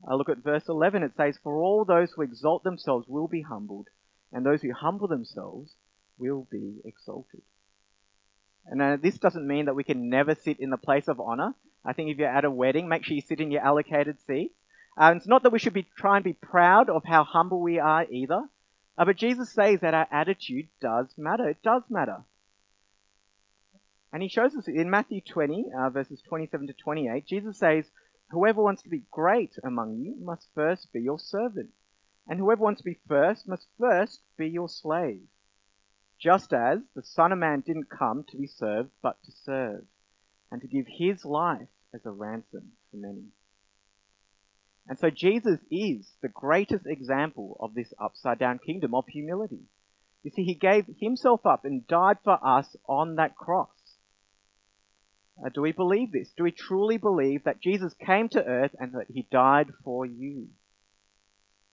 I 0.08 0.14
look 0.14 0.30
at 0.30 0.44
verse 0.44 0.68
11. 0.70 1.02
It 1.02 1.16
says, 1.18 1.40
For 1.42 1.58
all 1.58 1.84
those 1.84 2.12
who 2.12 2.22
exalt 2.22 2.64
themselves 2.64 3.08
will 3.08 3.28
be 3.28 3.42
humbled, 3.42 3.88
and 4.32 4.46
those 4.46 4.62
who 4.62 4.72
humble 4.72 5.08
themselves 5.08 5.74
will 6.20 6.48
be 6.52 6.82
exalted. 6.86 7.42
And 8.68 8.82
uh, 8.82 8.98
this 9.02 9.18
doesn't 9.18 9.48
mean 9.48 9.66
that 9.66 9.76
we 9.76 9.84
can 9.84 10.10
never 10.10 10.36
sit 10.36 10.60
in 10.60 10.70
the 10.70 10.78
place 10.78 11.08
of 11.08 11.20
honor. 11.20 11.54
I 11.84 11.94
think 11.94 12.10
if 12.10 12.18
you're 12.18 12.28
at 12.28 12.46
a 12.46 12.52
wedding, 12.52 12.88
make 12.88 13.04
sure 13.04 13.16
you 13.16 13.22
sit 13.22 13.40
in 13.40 13.52
your 13.52 13.64
allocated 13.64 14.18
seat. 14.28 14.52
Uh, 14.98 15.14
it's 15.16 15.28
not 15.28 15.44
that 15.44 15.52
we 15.52 15.60
should 15.60 15.74
be 15.74 15.88
try 15.98 16.18
and 16.18 16.24
be 16.24 16.34
proud 16.34 16.90
of 16.90 17.04
how 17.04 17.24
humble 17.24 17.62
we 17.62 17.80
are 17.80 18.06
either. 18.10 18.44
Uh, 18.98 19.06
but 19.06 19.18
Jesus 19.18 19.52
says 19.52 19.82
that 19.82 19.94
our 19.94 20.08
attitude 20.12 20.68
does 20.82 21.08
matter. 21.18 21.50
It 21.50 21.62
does 21.64 21.84
matter. 21.90 22.24
And 24.14 24.22
he 24.24 24.30
shows 24.30 24.56
us 24.56 24.68
in 24.68 24.90
Matthew 24.90 25.22
20, 25.22 25.66
uh, 25.78 25.90
verses 25.90 26.22
27 26.28 26.68
to 26.68 26.74
28, 26.74 27.26
Jesus 27.26 27.60
says, 27.60 27.86
Whoever 28.32 28.62
wants 28.62 28.82
to 28.84 28.90
be 28.90 29.04
great 29.12 29.54
among 29.64 29.98
you 29.98 30.16
must 30.20 30.48
first 30.56 30.92
be 30.94 31.02
your 31.02 31.20
servant, 31.20 31.72
and 32.28 32.40
whoever 32.40 32.64
wants 32.64 32.82
to 32.82 32.86
be 32.86 33.00
first 33.08 33.48
must 33.48 33.68
first 33.80 34.22
be 34.38 34.48
your 34.48 34.70
slave. 34.70 35.28
Just 36.20 36.54
as 36.54 36.80
the 36.96 37.04
Son 37.04 37.32
of 37.32 37.40
Man 37.40 37.60
didn't 37.60 37.90
come 37.90 38.24
to 38.30 38.38
be 38.38 38.48
served, 38.48 38.90
but 39.02 39.22
to 39.26 39.32
serve, 39.32 39.86
and 40.52 40.62
to 40.62 40.68
give 40.68 40.86
his 40.88 41.26
life 41.26 41.68
as 41.94 42.06
a 42.06 42.12
ransom 42.12 42.72
for 42.90 42.98
many. 42.98 43.26
And 44.88 44.98
so 45.00 45.10
Jesus 45.10 45.60
is 45.72 46.10
the 46.22 46.30
greatest 46.30 46.86
example 46.86 47.58
of 47.60 47.74
this 47.74 47.94
upside 48.00 48.40
down 48.40 48.60
kingdom 48.60 48.94
of 48.94 49.08
humility. 49.08 49.64
You 50.24 50.32
see, 50.32 50.44
he 50.44 50.56
gave 50.56 50.86
himself 51.00 51.46
up 51.46 51.66
and 51.66 51.88
died 51.88 52.18
for 52.24 52.40
us 52.44 52.76
on 52.88 53.16
that 53.16 53.36
cross. 53.36 53.70
Uh, 55.44 55.50
do 55.50 55.62
we 55.62 55.72
believe 55.72 56.12
this? 56.12 56.32
Do 56.38 56.44
we 56.44 56.52
truly 56.52 56.98
believe 56.98 57.44
that 57.44 57.62
Jesus 57.62 57.94
came 57.94 58.30
to 58.30 58.46
earth 58.46 58.72
and 58.80 58.94
that 58.94 59.08
he 59.10 59.28
died 59.32 59.68
for 59.84 60.06
you? 60.06 60.48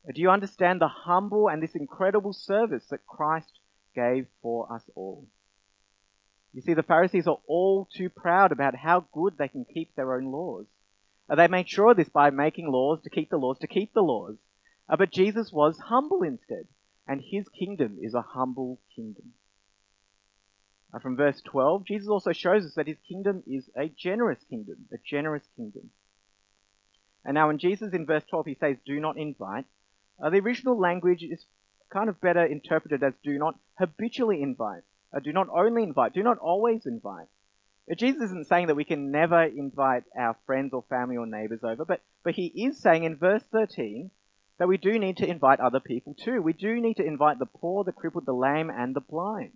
Uh, 0.09 0.13
do 0.15 0.21
you 0.21 0.31
understand 0.31 0.81
the 0.81 0.89
humble 0.89 1.49
and 1.49 1.63
this 1.63 1.75
incredible 1.75 2.33
service 2.33 2.85
that 2.91 3.07
Christ 3.07 3.53
gave 3.95 4.27
for 4.43 4.73
us 4.73 4.83
all? 4.97 5.27
You 6.53 6.61
see, 6.61 6.75
the 6.75 6.83
Pharisees 6.83 7.27
are 7.27 7.39
all 7.47 7.89
too 7.97 8.11
proud 8.11 8.53
about 8.53 8.75
how 8.75 9.07
good 9.13 9.39
they 9.39 9.49
can 9.49 9.65
keep 9.65 9.95
their 9.95 10.15
own 10.15 10.25
laws. 10.25 10.67
Uh, 11.31 11.37
they 11.37 11.49
made 11.49 11.69
sure 11.69 11.93
of 11.93 11.97
this 11.97 12.09
by 12.09 12.31
making 12.31 12.71
laws 12.71 13.01
to 13.05 13.11
keep 13.11 13.31
the 13.31 13.39
laws 13.39 13.59
to 13.61 13.67
keep 13.67 13.95
the 13.95 14.03
laws. 14.03 14.37
Uh, 14.89 14.97
but 14.97 15.13
Jesus 15.13 15.51
was 15.53 15.79
humble 15.79 16.23
instead, 16.23 16.67
and 17.07 17.23
his 17.25 17.49
kingdom 17.49 17.99
is 18.03 18.13
a 18.13 18.23
humble 18.23 18.81
kingdom. 18.95 19.33
Uh, 20.95 20.99
from 20.99 21.17
verse 21.17 21.41
12, 21.47 21.85
Jesus 21.87 22.09
also 22.09 22.33
shows 22.33 22.67
us 22.67 22.75
that 22.75 22.87
his 22.87 22.99
kingdom 23.09 23.43
is 23.47 23.65
a 23.77 23.89
generous 23.89 24.39
kingdom, 24.51 24.77
a 24.93 24.99
generous 25.09 25.45
kingdom. 25.57 25.91
And 27.25 27.35
now 27.35 27.47
when 27.47 27.59
Jesus 27.59 27.95
in 27.95 28.05
verse 28.05 28.25
12 28.29 28.47
he 28.47 28.57
says, 28.61 28.77
do 28.85 29.01
not 29.01 29.17
invite, 29.17 29.65
uh, 30.23 30.31
the 30.31 30.41
original 30.41 30.79
language 30.79 31.23
is 31.23 31.45
kind 31.91 32.09
of 32.09 32.21
better 32.21 32.45
interpreted 32.45 33.03
as 33.03 33.15
do 33.25 33.39
not 33.39 33.55
habitually 33.79 34.43
invite, 34.43 34.83
uh, 35.15 35.21
do 35.21 35.33
not 35.33 35.49
only 35.49 35.83
invite, 35.83 36.15
do 36.15 36.23
not 36.23 36.39
always 36.39 36.85
invite. 36.85 37.27
Uh, 37.91 37.95
Jesus 37.95 38.25
isn't 38.25 38.49
saying 38.49 38.67
that 38.67 38.77
we 38.77 38.85
can 38.85 39.11
never 39.11 39.43
invite 39.43 40.05
our 40.17 40.37
friends 40.47 40.73
or 40.75 40.85
family 40.91 41.17
or 41.17 41.27
neighbors 41.27 41.61
over, 41.63 41.85
but, 41.85 42.01
but 42.23 42.35
he 42.35 42.47
is 42.47 42.79
saying 42.79 43.05
in 43.05 43.17
verse 43.17 43.43
13 43.51 44.11
that 44.59 44.69
we 44.69 44.77
do 44.77 44.99
need 44.99 45.17
to 45.17 45.27
invite 45.27 45.61
other 45.61 45.81
people 45.81 46.15
too. 46.15 46.43
We 46.43 46.53
do 46.53 46.81
need 46.81 46.99
to 46.99 47.05
invite 47.05 47.39
the 47.39 47.47
poor, 47.47 47.83
the 47.83 47.93
crippled, 47.93 48.27
the 48.27 48.35
lame, 48.35 48.71
and 48.71 48.95
the 48.95 49.01
blind. 49.01 49.53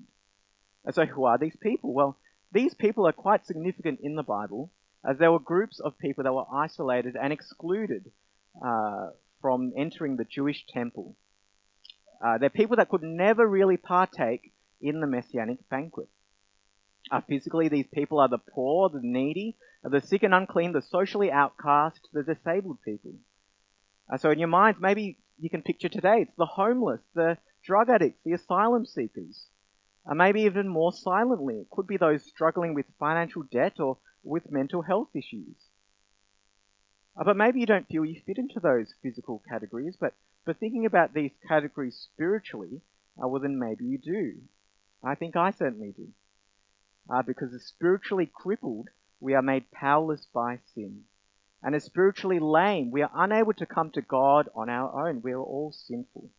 And 0.87 0.95
so 0.95 1.05
who 1.05 1.25
are 1.25 1.37
these 1.37 1.57
people? 1.61 1.93
Well, 1.93 2.17
these 2.53 2.73
people 2.75 3.07
are 3.07 3.13
quite 3.13 3.45
significant 3.45 4.01
in 4.03 4.15
the 4.15 4.23
Bible 4.23 4.71
as 5.05 5.19
there 5.19 5.31
were 5.31 5.41
groups 5.41 5.81
of 5.81 5.99
people 5.99 6.25
that 6.25 6.33
were 6.33 6.47
isolated 6.53 7.17
and 7.21 7.33
excluded 7.33 8.11
uh, 8.65 9.09
from 9.41 9.73
entering 9.77 10.17
the 10.17 10.25
Jewish 10.25 10.65
temple. 10.67 11.17
Uh, 12.25 12.39
they're 12.39 12.51
people 12.51 12.77
that 12.77 12.89
could 12.89 13.03
never 13.03 13.47
really 13.47 13.77
partake 13.77 14.53
in 14.81 15.01
the 15.01 15.07
messianic 15.07 15.69
banquet. 15.69 16.09
Uh, 17.11 17.21
physically, 17.21 17.69
these 17.69 17.87
people 17.93 18.19
are 18.19 18.29
the 18.29 18.39
poor, 18.39 18.89
the 18.89 19.01
needy, 19.03 19.57
the 19.85 20.01
sick 20.01 20.23
and 20.23 20.35
unclean, 20.35 20.73
the 20.73 20.83
socially 20.83 21.31
outcast, 21.31 22.01
the 22.13 22.23
disabled 22.23 22.79
people. 22.85 23.13
Uh, 24.13 24.17
so 24.17 24.31
in 24.31 24.39
your 24.39 24.49
minds, 24.49 24.79
maybe 24.81 25.19
you 25.39 25.51
can 25.51 25.63
picture 25.63 25.89
today, 25.89 26.23
it's 26.23 26.37
the 26.37 26.47
homeless, 26.47 27.01
the 27.15 27.39
drug 27.65 27.91
addicts, 27.91 28.21
the 28.25 28.33
asylum 28.33 28.87
seekers. 28.87 29.47
Uh, 30.09 30.15
maybe 30.15 30.43
even 30.43 30.69
more 30.69 30.93
silently, 30.93 31.57
it 31.57 31.71
could 31.71 31.87
be 31.87 31.97
those 31.97 32.23
struggling 32.25 32.75
with 32.75 32.87
financial 32.99 33.43
debt 33.43 33.81
or 33.81 33.99
with 34.23 34.51
mental 34.51 34.83
health 34.83 35.09
issues. 35.15 35.57
Uh, 37.19 37.25
but 37.25 37.37
maybe 37.37 37.61
you 37.61 37.67
don't 37.67 37.89
feel 37.89 38.05
you 38.05 38.21
fit 38.27 38.39
into 38.39 38.61
those 38.61 38.95
physical 39.03 39.43
categories, 39.49 39.97
but, 39.99 40.13
but 40.45 40.59
thinking 40.59 40.87
about 40.87 41.15
these 41.15 41.33
categories 41.49 42.09
spiritually, 42.13 42.81
uh, 43.23 43.27
well 43.27 43.41
then 43.41 43.59
maybe 43.59 43.85
you 43.85 43.99
do. 43.99 44.35
I 45.03 45.15
think 45.15 45.35
I 45.35 45.51
certainly 45.51 45.93
do. 45.97 46.09
Uh, 47.09 47.23
because 47.23 47.53
as 47.55 47.65
spiritually 47.65 48.31
crippled, 48.33 48.89
we 49.21 49.35
are 49.35 49.43
made 49.43 49.71
powerless 49.71 50.27
by 50.33 50.59
sin. 50.75 51.03
And 51.63 51.75
as 51.75 51.85
spiritually 51.85 52.39
lame, 52.39 52.91
we 52.91 53.03
are 53.03 53.11
unable 53.15 53.55
to 53.55 53.67
come 53.67 53.91
to 53.93 54.03
God 54.03 54.49
on 54.55 54.69
our 54.69 55.09
own. 55.09 55.23
We 55.23 55.33
are 55.33 55.43
all 55.43 55.73
sinful. 55.73 56.31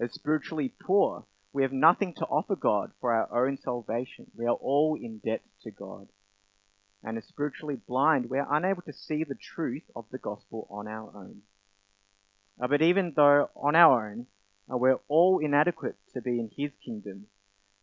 As 0.00 0.12
spiritually 0.12 0.72
poor, 0.80 1.24
we 1.52 1.62
have 1.62 1.72
nothing 1.72 2.14
to 2.14 2.24
offer 2.24 2.56
God 2.56 2.92
for 3.00 3.12
our 3.12 3.46
own 3.46 3.58
salvation. 3.58 4.26
We 4.34 4.46
are 4.46 4.54
all 4.54 4.96
in 5.00 5.18
debt 5.18 5.42
to 5.64 5.70
God. 5.70 6.08
And 7.04 7.18
as 7.18 7.24
spiritually 7.26 7.76
blind, 7.86 8.30
we 8.30 8.38
are 8.38 8.56
unable 8.56 8.82
to 8.82 8.92
see 8.92 9.24
the 9.24 9.34
truth 9.34 9.82
of 9.94 10.06
the 10.10 10.18
gospel 10.18 10.66
on 10.70 10.86
our 10.86 11.10
own. 11.14 11.42
Uh, 12.60 12.68
but 12.68 12.80
even 12.80 13.12
though 13.16 13.50
on 13.56 13.74
our 13.74 14.10
own, 14.10 14.26
uh, 14.72 14.76
we're 14.76 15.00
all 15.08 15.40
inadequate 15.40 15.96
to 16.14 16.22
be 16.22 16.38
in 16.38 16.50
His 16.56 16.70
kingdom, 16.84 17.26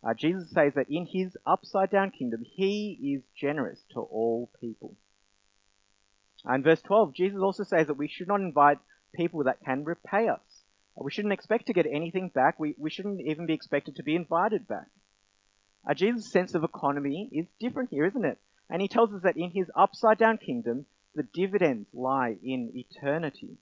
uh, 0.03 0.13
Jesus 0.13 0.49
says 0.51 0.73
that 0.75 0.89
in 0.89 1.05
His 1.05 1.35
upside 1.45 1.91
down 1.91 2.11
kingdom, 2.11 2.45
He 2.45 3.15
is 3.15 3.23
generous 3.35 3.79
to 3.93 3.99
all 3.99 4.49
people. 4.61 4.95
In 6.49 6.63
verse 6.63 6.81
12, 6.81 7.13
Jesus 7.13 7.39
also 7.41 7.63
says 7.63 7.87
that 7.87 7.97
we 7.97 8.07
should 8.07 8.29
not 8.29 8.39
invite 8.39 8.79
people 9.13 9.43
that 9.43 9.63
can 9.65 9.83
repay 9.83 10.29
us. 10.29 10.39
We 11.03 11.11
shouldn't 11.11 11.33
expect 11.33 11.67
to 11.67 11.73
get 11.73 11.85
anything 11.85 12.29
back. 12.29 12.59
We, 12.59 12.75
we 12.77 12.89
shouldn't 12.89 13.21
even 13.21 13.45
be 13.45 13.53
expected 13.53 13.95
to 13.95 14.03
be 14.03 14.15
invited 14.15 14.67
back. 14.67 14.87
Uh, 15.89 15.93
Jesus' 15.93 16.31
sense 16.31 16.55
of 16.55 16.63
economy 16.63 17.29
is 17.31 17.47
different 17.59 17.89
here, 17.89 18.05
isn't 18.05 18.25
it? 18.25 18.37
And 18.69 18.81
he 18.81 18.87
tells 18.87 19.13
us 19.13 19.21
that 19.23 19.37
in 19.37 19.51
his 19.51 19.71
upside 19.75 20.17
down 20.17 20.37
kingdom, 20.37 20.85
the 21.15 21.23
dividends 21.23 21.87
lie 21.93 22.35
in 22.43 22.71
eternity. 22.75 23.57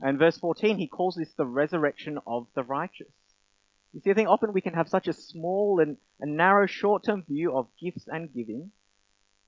And 0.00 0.18
verse 0.18 0.38
14, 0.38 0.78
he 0.78 0.86
calls 0.86 1.16
this 1.16 1.32
the 1.34 1.46
resurrection 1.46 2.18
of 2.26 2.46
the 2.54 2.62
righteous. 2.62 3.12
You 3.92 4.00
see, 4.00 4.10
I 4.10 4.14
think 4.14 4.28
often 4.28 4.52
we 4.52 4.60
can 4.60 4.74
have 4.74 4.88
such 4.88 5.08
a 5.08 5.12
small 5.12 5.80
and, 5.80 5.96
and 6.20 6.36
narrow 6.36 6.66
short 6.66 7.04
term 7.04 7.22
view 7.28 7.56
of 7.56 7.68
gifts 7.80 8.08
and 8.08 8.32
giving 8.32 8.70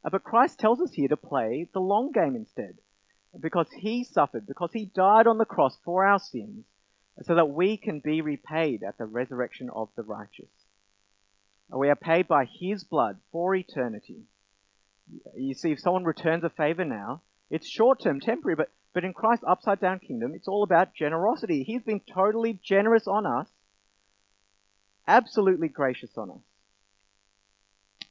uh, 0.07 0.11
but 0.11 0.23
Christ 0.23 0.59
tells 0.61 0.81
us 0.81 0.93
here 0.93 1.09
to 1.09 1.17
play 1.17 1.69
the 1.73 1.81
long 1.81 2.13
game 2.13 2.37
instead. 2.37 2.79
Because 3.39 3.67
he 3.77 4.05
suffered, 4.05 4.47
because 4.47 4.71
he 4.73 4.87
died 4.87 5.27
on 5.27 5.37
the 5.37 5.45
cross 5.45 5.77
for 5.85 6.07
our 6.07 6.19
sins, 6.19 6.65
so 7.27 7.35
that 7.35 7.51
we 7.51 7.77
can 7.77 7.99
be 7.99 8.21
repaid 8.21 8.83
at 8.85 8.99
the 8.99 9.05
resurrection 9.05 9.69
of 9.75 9.89
the 9.97 10.03
righteous. 10.03 10.49
We 11.69 11.89
are 11.89 11.97
paid 11.97 12.29
by 12.29 12.45
his 12.45 12.85
blood 12.85 13.19
for 13.33 13.55
eternity. 13.55 14.23
You 15.37 15.55
see, 15.55 15.73
if 15.73 15.81
someone 15.81 16.05
returns 16.05 16.45
a 16.45 16.51
favor 16.51 16.85
now, 16.85 17.23
it's 17.51 17.69
short 17.69 18.01
term, 18.01 18.21
temporary, 18.21 18.55
but, 18.55 18.71
but 18.95 19.05
in 19.05 19.13
Christ's 19.13 19.45
upside 19.47 19.81
down 19.81 19.99
kingdom, 19.99 20.33
it's 20.35 20.47
all 20.47 20.63
about 20.63 20.95
generosity. 20.95 21.65
He's 21.65 21.83
been 21.83 22.01
totally 22.01 22.61
generous 22.63 23.09
on 23.09 23.27
us, 23.27 23.49
absolutely 25.09 25.69
gracious 25.69 26.17
on 26.17 26.31
us. 26.31 26.41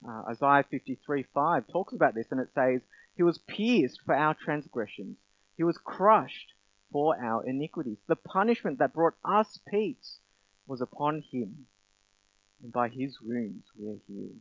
Uh, 0.07 0.31
Isaiah 0.31 0.65
53 0.69 1.25
5 1.33 1.67
talks 1.71 1.93
about 1.93 2.15
this 2.15 2.27
and 2.31 2.41
it 2.41 2.49
says, 2.53 2.81
He 3.15 3.23
was 3.23 3.37
pierced 3.37 4.01
for 4.05 4.13
our 4.13 4.33
transgressions, 4.33 5.15
He 5.55 5.63
was 5.63 5.77
crushed 5.77 6.54
for 6.91 7.17
our 7.21 7.45
iniquities. 7.45 7.97
The 8.07 8.15
punishment 8.15 8.79
that 8.79 8.93
brought 8.93 9.15
us 9.23 9.59
peace 9.69 10.17
was 10.67 10.81
upon 10.81 11.23
Him, 11.31 11.67
and 12.63 12.71
by 12.71 12.89
His 12.89 13.17
wounds 13.21 13.65
we 13.77 13.87
are 13.89 13.99
healed. 14.07 14.39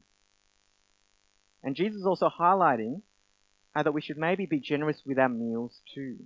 And 1.63 1.75
Jesus 1.75 2.01
is 2.01 2.07
also 2.07 2.29
highlighting 2.29 3.03
uh, 3.75 3.83
that 3.83 3.93
we 3.93 4.03
should 4.03 4.19
maybe 4.19 4.47
be 4.47 4.61
generous 4.61 5.01
with 5.05 5.19
our 5.19 5.29
meals 5.29 5.81
too, 5.95 6.17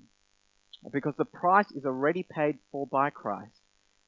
because 0.92 1.14
the 1.16 1.24
price 1.24 1.70
is 1.72 1.84
already 1.84 2.22
paid 2.22 2.58
for 2.70 2.86
by 2.86 3.10
Christ, 3.10 3.60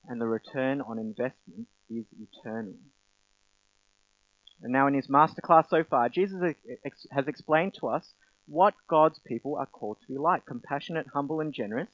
and 0.09 0.21
the 0.21 0.27
return 0.27 0.81
on 0.81 0.99
investment 0.99 1.69
is 1.89 2.05
eternal. 2.21 2.75
And 4.63 4.73
now 4.73 4.87
in 4.87 4.95
his 4.95 5.07
masterclass 5.07 5.69
so 5.71 5.85
far, 5.85 6.09
Jesus 6.09 6.55
has 7.11 7.29
explained 7.29 7.75
to 7.81 7.89
us 7.89 8.13
what 8.47 8.75
God's 8.89 9.19
people 9.27 9.57
are 9.57 9.67
called 9.67 9.99
to 10.03 10.13
be 10.13 10.19
like 10.19 10.45
compassionate, 10.45 11.07
humble, 11.15 11.41
and 11.41 11.55
generous. 11.55 11.89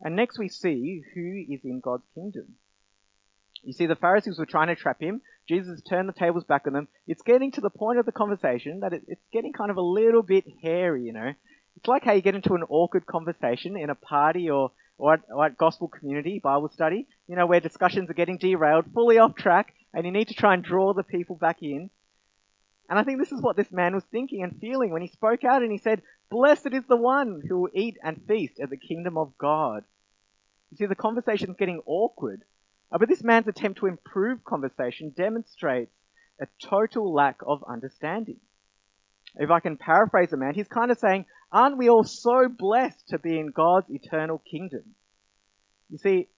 And 0.00 0.16
next 0.16 0.38
we 0.38 0.48
see 0.48 1.02
who 1.14 1.44
is 1.48 1.60
in 1.64 1.80
God's 1.80 2.06
kingdom. 2.14 2.56
You 3.62 3.72
see, 3.72 3.86
the 3.86 3.96
Pharisees 3.96 4.38
were 4.38 4.46
trying 4.46 4.68
to 4.68 4.74
trap 4.74 5.00
him. 5.00 5.22
Jesus 5.48 5.80
turned 5.82 6.08
the 6.08 6.12
tables 6.12 6.44
back 6.44 6.66
on 6.66 6.74
them. 6.74 6.88
It's 7.06 7.22
getting 7.22 7.52
to 7.52 7.60
the 7.60 7.70
point 7.70 7.98
of 7.98 8.06
the 8.06 8.12
conversation 8.12 8.80
that 8.80 8.92
it's 8.92 9.22
getting 9.32 9.52
kind 9.52 9.70
of 9.70 9.76
a 9.76 9.82
little 9.82 10.22
bit 10.22 10.44
hairy, 10.62 11.04
you 11.04 11.12
know. 11.12 11.32
It's 11.76 11.88
like 11.88 12.04
how 12.04 12.12
you 12.12 12.22
get 12.22 12.34
into 12.34 12.54
an 12.54 12.64
awkward 12.68 13.06
conversation 13.06 13.76
in 13.76 13.90
a 13.90 13.94
party 13.94 14.50
or, 14.50 14.72
or, 14.98 15.14
at, 15.14 15.20
or 15.30 15.46
at 15.46 15.58
gospel 15.58 15.88
community 15.88 16.40
Bible 16.42 16.70
study, 16.72 17.06
you 17.26 17.36
know, 17.36 17.46
where 17.46 17.60
discussions 17.60 18.08
are 18.10 18.14
getting 18.14 18.38
derailed, 18.38 18.86
fully 18.92 19.18
off 19.18 19.34
track, 19.34 19.74
and 19.92 20.04
you 20.04 20.12
need 20.12 20.28
to 20.28 20.34
try 20.34 20.54
and 20.54 20.62
draw 20.62 20.92
the 20.92 21.02
people 21.02 21.36
back 21.36 21.62
in. 21.62 21.90
And 22.88 22.98
I 22.98 23.02
think 23.02 23.18
this 23.18 23.32
is 23.32 23.40
what 23.40 23.56
this 23.56 23.72
man 23.72 23.94
was 23.94 24.04
thinking 24.04 24.42
and 24.42 24.60
feeling 24.60 24.90
when 24.90 25.02
he 25.02 25.08
spoke 25.08 25.42
out 25.42 25.62
and 25.62 25.72
he 25.72 25.78
said, 25.78 26.02
Blessed 26.30 26.72
is 26.72 26.84
the 26.88 26.96
one 26.96 27.42
who 27.46 27.60
will 27.60 27.70
eat 27.74 27.96
and 28.02 28.22
feast 28.26 28.60
at 28.60 28.70
the 28.70 28.76
kingdom 28.76 29.16
of 29.16 29.36
God. 29.38 29.84
You 30.70 30.76
see, 30.76 30.86
the 30.86 30.94
conversation 30.94 31.50
is 31.50 31.56
getting 31.56 31.80
awkward. 31.86 32.42
Uh, 32.90 32.98
but 32.98 33.08
this 33.08 33.22
man's 33.22 33.48
attempt 33.48 33.80
to 33.80 33.86
improve 33.86 34.44
conversation 34.44 35.12
demonstrates 35.16 35.92
a 36.40 36.46
total 36.62 37.12
lack 37.12 37.38
of 37.46 37.64
understanding. 37.68 38.40
If 39.36 39.50
I 39.50 39.60
can 39.60 39.76
paraphrase 39.76 40.30
the 40.30 40.36
man, 40.36 40.54
he's 40.54 40.68
kind 40.68 40.90
of 40.90 40.98
saying, 40.98 41.26
Aren't 41.52 41.78
we 41.78 41.88
all 41.88 42.04
so 42.04 42.48
blessed 42.48 43.08
to 43.08 43.18
be 43.18 43.38
in 43.38 43.50
God's 43.50 43.90
eternal 43.90 44.42
kingdom? 44.50 44.94
You 45.90 45.98
see, 45.98 46.28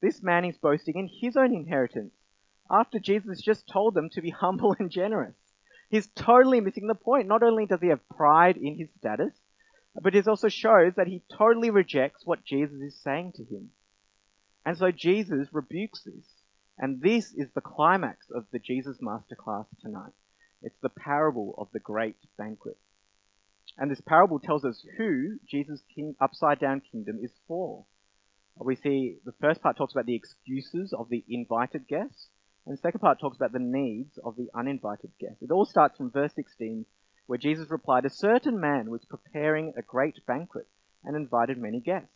this 0.00 0.22
man 0.22 0.44
is 0.44 0.56
boasting 0.58 0.96
in 0.96 1.08
his 1.20 1.36
own 1.36 1.54
inheritance 1.54 2.12
after 2.70 2.98
Jesus 2.98 3.40
just 3.40 3.68
told 3.68 3.94
them 3.94 4.08
to 4.12 4.22
be 4.22 4.30
humble 4.40 4.74
and 4.78 4.90
generous. 4.90 5.34
He's 5.92 6.08
totally 6.16 6.62
missing 6.62 6.86
the 6.86 6.94
point. 6.94 7.28
Not 7.28 7.42
only 7.42 7.66
does 7.66 7.82
he 7.82 7.88
have 7.88 8.08
pride 8.08 8.56
in 8.56 8.78
his 8.78 8.88
status, 8.98 9.34
but 9.94 10.14
it 10.14 10.26
also 10.26 10.48
shows 10.48 10.94
that 10.96 11.06
he 11.06 11.22
totally 11.36 11.68
rejects 11.68 12.24
what 12.24 12.46
Jesus 12.46 12.80
is 12.80 12.98
saying 13.04 13.32
to 13.36 13.44
him. 13.44 13.68
And 14.64 14.74
so 14.78 14.90
Jesus 14.90 15.48
rebukes 15.52 16.02
this. 16.02 16.24
And 16.78 17.02
this 17.02 17.34
is 17.34 17.50
the 17.54 17.60
climax 17.60 18.30
of 18.34 18.46
the 18.52 18.58
Jesus 18.58 18.96
Masterclass 19.02 19.66
tonight. 19.82 20.14
It's 20.62 20.80
the 20.80 20.88
parable 20.88 21.54
of 21.58 21.68
the 21.74 21.78
great 21.78 22.16
banquet. 22.38 22.78
And 23.76 23.90
this 23.90 24.00
parable 24.00 24.40
tells 24.40 24.64
us 24.64 24.82
who 24.96 25.40
Jesus' 25.46 25.82
king, 25.94 26.16
upside 26.22 26.58
down 26.58 26.80
kingdom 26.90 27.18
is 27.22 27.32
for. 27.46 27.84
We 28.56 28.76
see 28.76 29.18
the 29.26 29.34
first 29.42 29.60
part 29.60 29.76
talks 29.76 29.92
about 29.92 30.06
the 30.06 30.14
excuses 30.14 30.94
of 30.94 31.10
the 31.10 31.22
invited 31.28 31.86
guests. 31.86 32.28
And 32.64 32.76
the 32.76 32.80
second 32.80 33.00
part 33.00 33.20
talks 33.20 33.36
about 33.36 33.52
the 33.52 33.58
needs 33.58 34.18
of 34.24 34.36
the 34.36 34.50
uninvited 34.54 35.10
guest. 35.18 35.36
It 35.42 35.50
all 35.50 35.64
starts 35.64 35.96
from 35.96 36.10
verse 36.10 36.32
16, 36.34 36.86
where 37.26 37.38
Jesus 37.38 37.70
replied, 37.70 38.04
A 38.04 38.10
certain 38.10 38.60
man 38.60 38.90
was 38.90 39.04
preparing 39.04 39.72
a 39.76 39.82
great 39.82 40.24
banquet 40.26 40.68
and 41.04 41.16
invited 41.16 41.58
many 41.58 41.80
guests. 41.80 42.08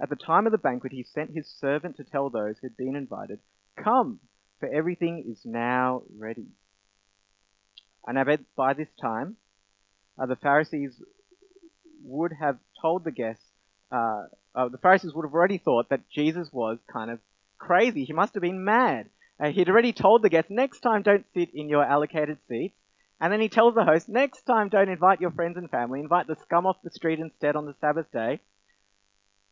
At 0.00 0.08
the 0.08 0.16
time 0.16 0.46
of 0.46 0.52
the 0.52 0.58
banquet, 0.58 0.92
he 0.92 1.02
sent 1.02 1.30
his 1.34 1.46
servant 1.46 1.96
to 1.96 2.04
tell 2.04 2.30
those 2.30 2.58
who 2.58 2.66
had 2.66 2.76
been 2.76 2.96
invited, 2.96 3.38
Come, 3.76 4.20
for 4.58 4.68
everything 4.68 5.24
is 5.28 5.44
now 5.44 6.02
ready. 6.18 6.48
And 8.06 8.18
I 8.18 8.24
bet 8.24 8.40
by 8.56 8.72
this 8.72 8.88
time, 9.00 9.36
uh, 10.18 10.26
the 10.26 10.36
Pharisees 10.36 11.00
would 12.02 12.32
have 12.32 12.58
told 12.80 13.04
the 13.04 13.10
guests, 13.10 13.44
uh, 13.92 14.24
uh, 14.54 14.68
the 14.68 14.78
Pharisees 14.78 15.12
would 15.14 15.24
have 15.24 15.34
already 15.34 15.58
thought 15.58 15.90
that 15.90 16.08
Jesus 16.10 16.48
was 16.52 16.78
kind 16.92 17.10
of 17.10 17.20
crazy. 17.58 18.04
He 18.04 18.12
must 18.12 18.34
have 18.34 18.42
been 18.42 18.64
mad. 18.64 19.08
Uh, 19.40 19.50
he'd 19.50 19.68
already 19.68 19.92
told 19.92 20.22
the 20.22 20.28
guests, 20.28 20.50
next 20.50 20.80
time 20.80 21.02
don't 21.02 21.24
sit 21.32 21.48
in 21.54 21.68
your 21.68 21.84
allocated 21.84 22.38
seats. 22.48 22.76
And 23.20 23.32
then 23.32 23.40
he 23.40 23.48
tells 23.48 23.74
the 23.74 23.84
host, 23.84 24.08
next 24.08 24.42
time 24.42 24.68
don't 24.68 24.88
invite 24.88 25.20
your 25.20 25.30
friends 25.30 25.56
and 25.56 25.70
family, 25.70 26.00
invite 26.00 26.26
the 26.26 26.36
scum 26.36 26.66
off 26.66 26.82
the 26.82 26.90
street 26.90 27.18
instead 27.18 27.56
on 27.56 27.66
the 27.66 27.74
Sabbath 27.80 28.10
day. 28.12 28.40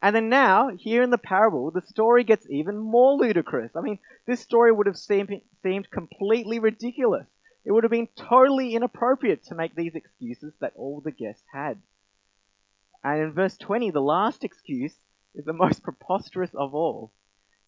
And 0.01 0.15
then 0.15 0.29
now, 0.29 0.69
here 0.69 1.03
in 1.03 1.11
the 1.11 1.19
parable, 1.19 1.71
the 1.71 1.83
story 1.83 2.23
gets 2.23 2.49
even 2.49 2.79
more 2.79 3.15
ludicrous. 3.15 3.73
I 3.75 3.81
mean, 3.81 3.99
this 4.27 4.41
story 4.41 4.71
would 4.73 4.87
have 4.87 4.97
seemed, 4.97 5.41
seemed 5.63 5.91
completely 5.91 6.61
ridiculous. 6.61 7.27
It 7.65 7.73
would 7.73 7.85
have 7.85 7.91
been 7.91 8.09
totally 8.17 8.75
inappropriate 8.75 9.45
to 9.47 9.55
make 9.55 9.75
these 9.75 9.95
excuses 9.95 10.55
that 10.61 10.73
all 10.77 11.01
the 11.01 11.11
guests 11.11 11.45
had. 11.53 11.79
And 13.03 13.21
in 13.21 13.33
verse 13.33 13.57
20, 13.57 13.91
the 13.91 14.01
last 14.01 14.45
excuse 14.45 14.95
is 15.35 15.45
the 15.45 15.53
most 15.53 15.83
preposterous 15.83 16.55
of 16.55 16.75
all. 16.75 17.13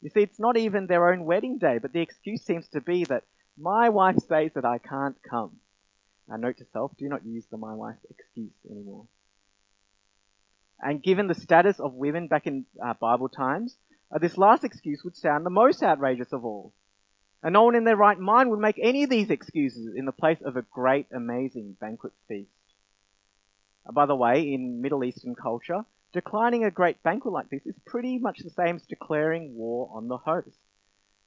You 0.02 0.10
see, 0.10 0.20
it's 0.20 0.40
not 0.40 0.56
even 0.56 0.86
their 0.86 1.12
own 1.12 1.24
wedding 1.24 1.58
day, 1.58 1.78
but 1.78 1.92
the 1.92 2.00
excuse 2.00 2.42
seems 2.42 2.66
to 2.68 2.80
be 2.80 3.04
that 3.04 3.24
my 3.58 3.90
wife 3.90 4.16
says 4.28 4.52
that 4.54 4.64
I 4.64 4.78
can't 4.78 5.16
come. 5.28 5.56
Now, 6.28 6.36
note 6.36 6.58
to 6.58 6.64
self, 6.72 6.92
do 6.96 7.08
not 7.08 7.26
use 7.26 7.44
the 7.50 7.58
my 7.58 7.74
wife 7.74 7.96
excuse 8.08 8.52
anymore. 8.70 9.06
And 10.80 11.02
given 11.02 11.26
the 11.26 11.34
status 11.34 11.78
of 11.78 11.92
women 11.92 12.28
back 12.28 12.46
in 12.46 12.64
uh, 12.82 12.94
Bible 12.94 13.28
times, 13.28 13.76
uh, 14.14 14.18
this 14.18 14.38
last 14.38 14.64
excuse 14.64 15.04
would 15.04 15.16
sound 15.16 15.44
the 15.44 15.50
most 15.50 15.82
outrageous 15.82 16.32
of 16.32 16.44
all. 16.44 16.72
And 17.42 17.52
no 17.52 17.64
one 17.64 17.74
in 17.74 17.84
their 17.84 17.96
right 17.96 18.18
mind 18.18 18.50
would 18.50 18.60
make 18.60 18.78
any 18.80 19.02
of 19.02 19.10
these 19.10 19.30
excuses 19.30 19.94
in 19.94 20.04
the 20.04 20.12
place 20.12 20.38
of 20.44 20.56
a 20.56 20.62
great, 20.62 21.06
amazing 21.12 21.76
banquet 21.80 22.12
feast. 22.28 22.48
Uh, 23.86 23.92
by 23.92 24.06
the 24.06 24.16
way, 24.16 24.52
in 24.52 24.80
Middle 24.80 25.04
Eastern 25.04 25.34
culture, 25.34 25.84
declining 26.12 26.64
a 26.64 26.70
great 26.70 27.02
banquet 27.02 27.32
like 27.32 27.50
this 27.50 27.66
is 27.66 27.74
pretty 27.86 28.18
much 28.18 28.38
the 28.38 28.50
same 28.50 28.76
as 28.76 28.82
declaring 28.82 29.54
war 29.54 29.90
on 29.94 30.08
the 30.08 30.16
host. 30.16 30.58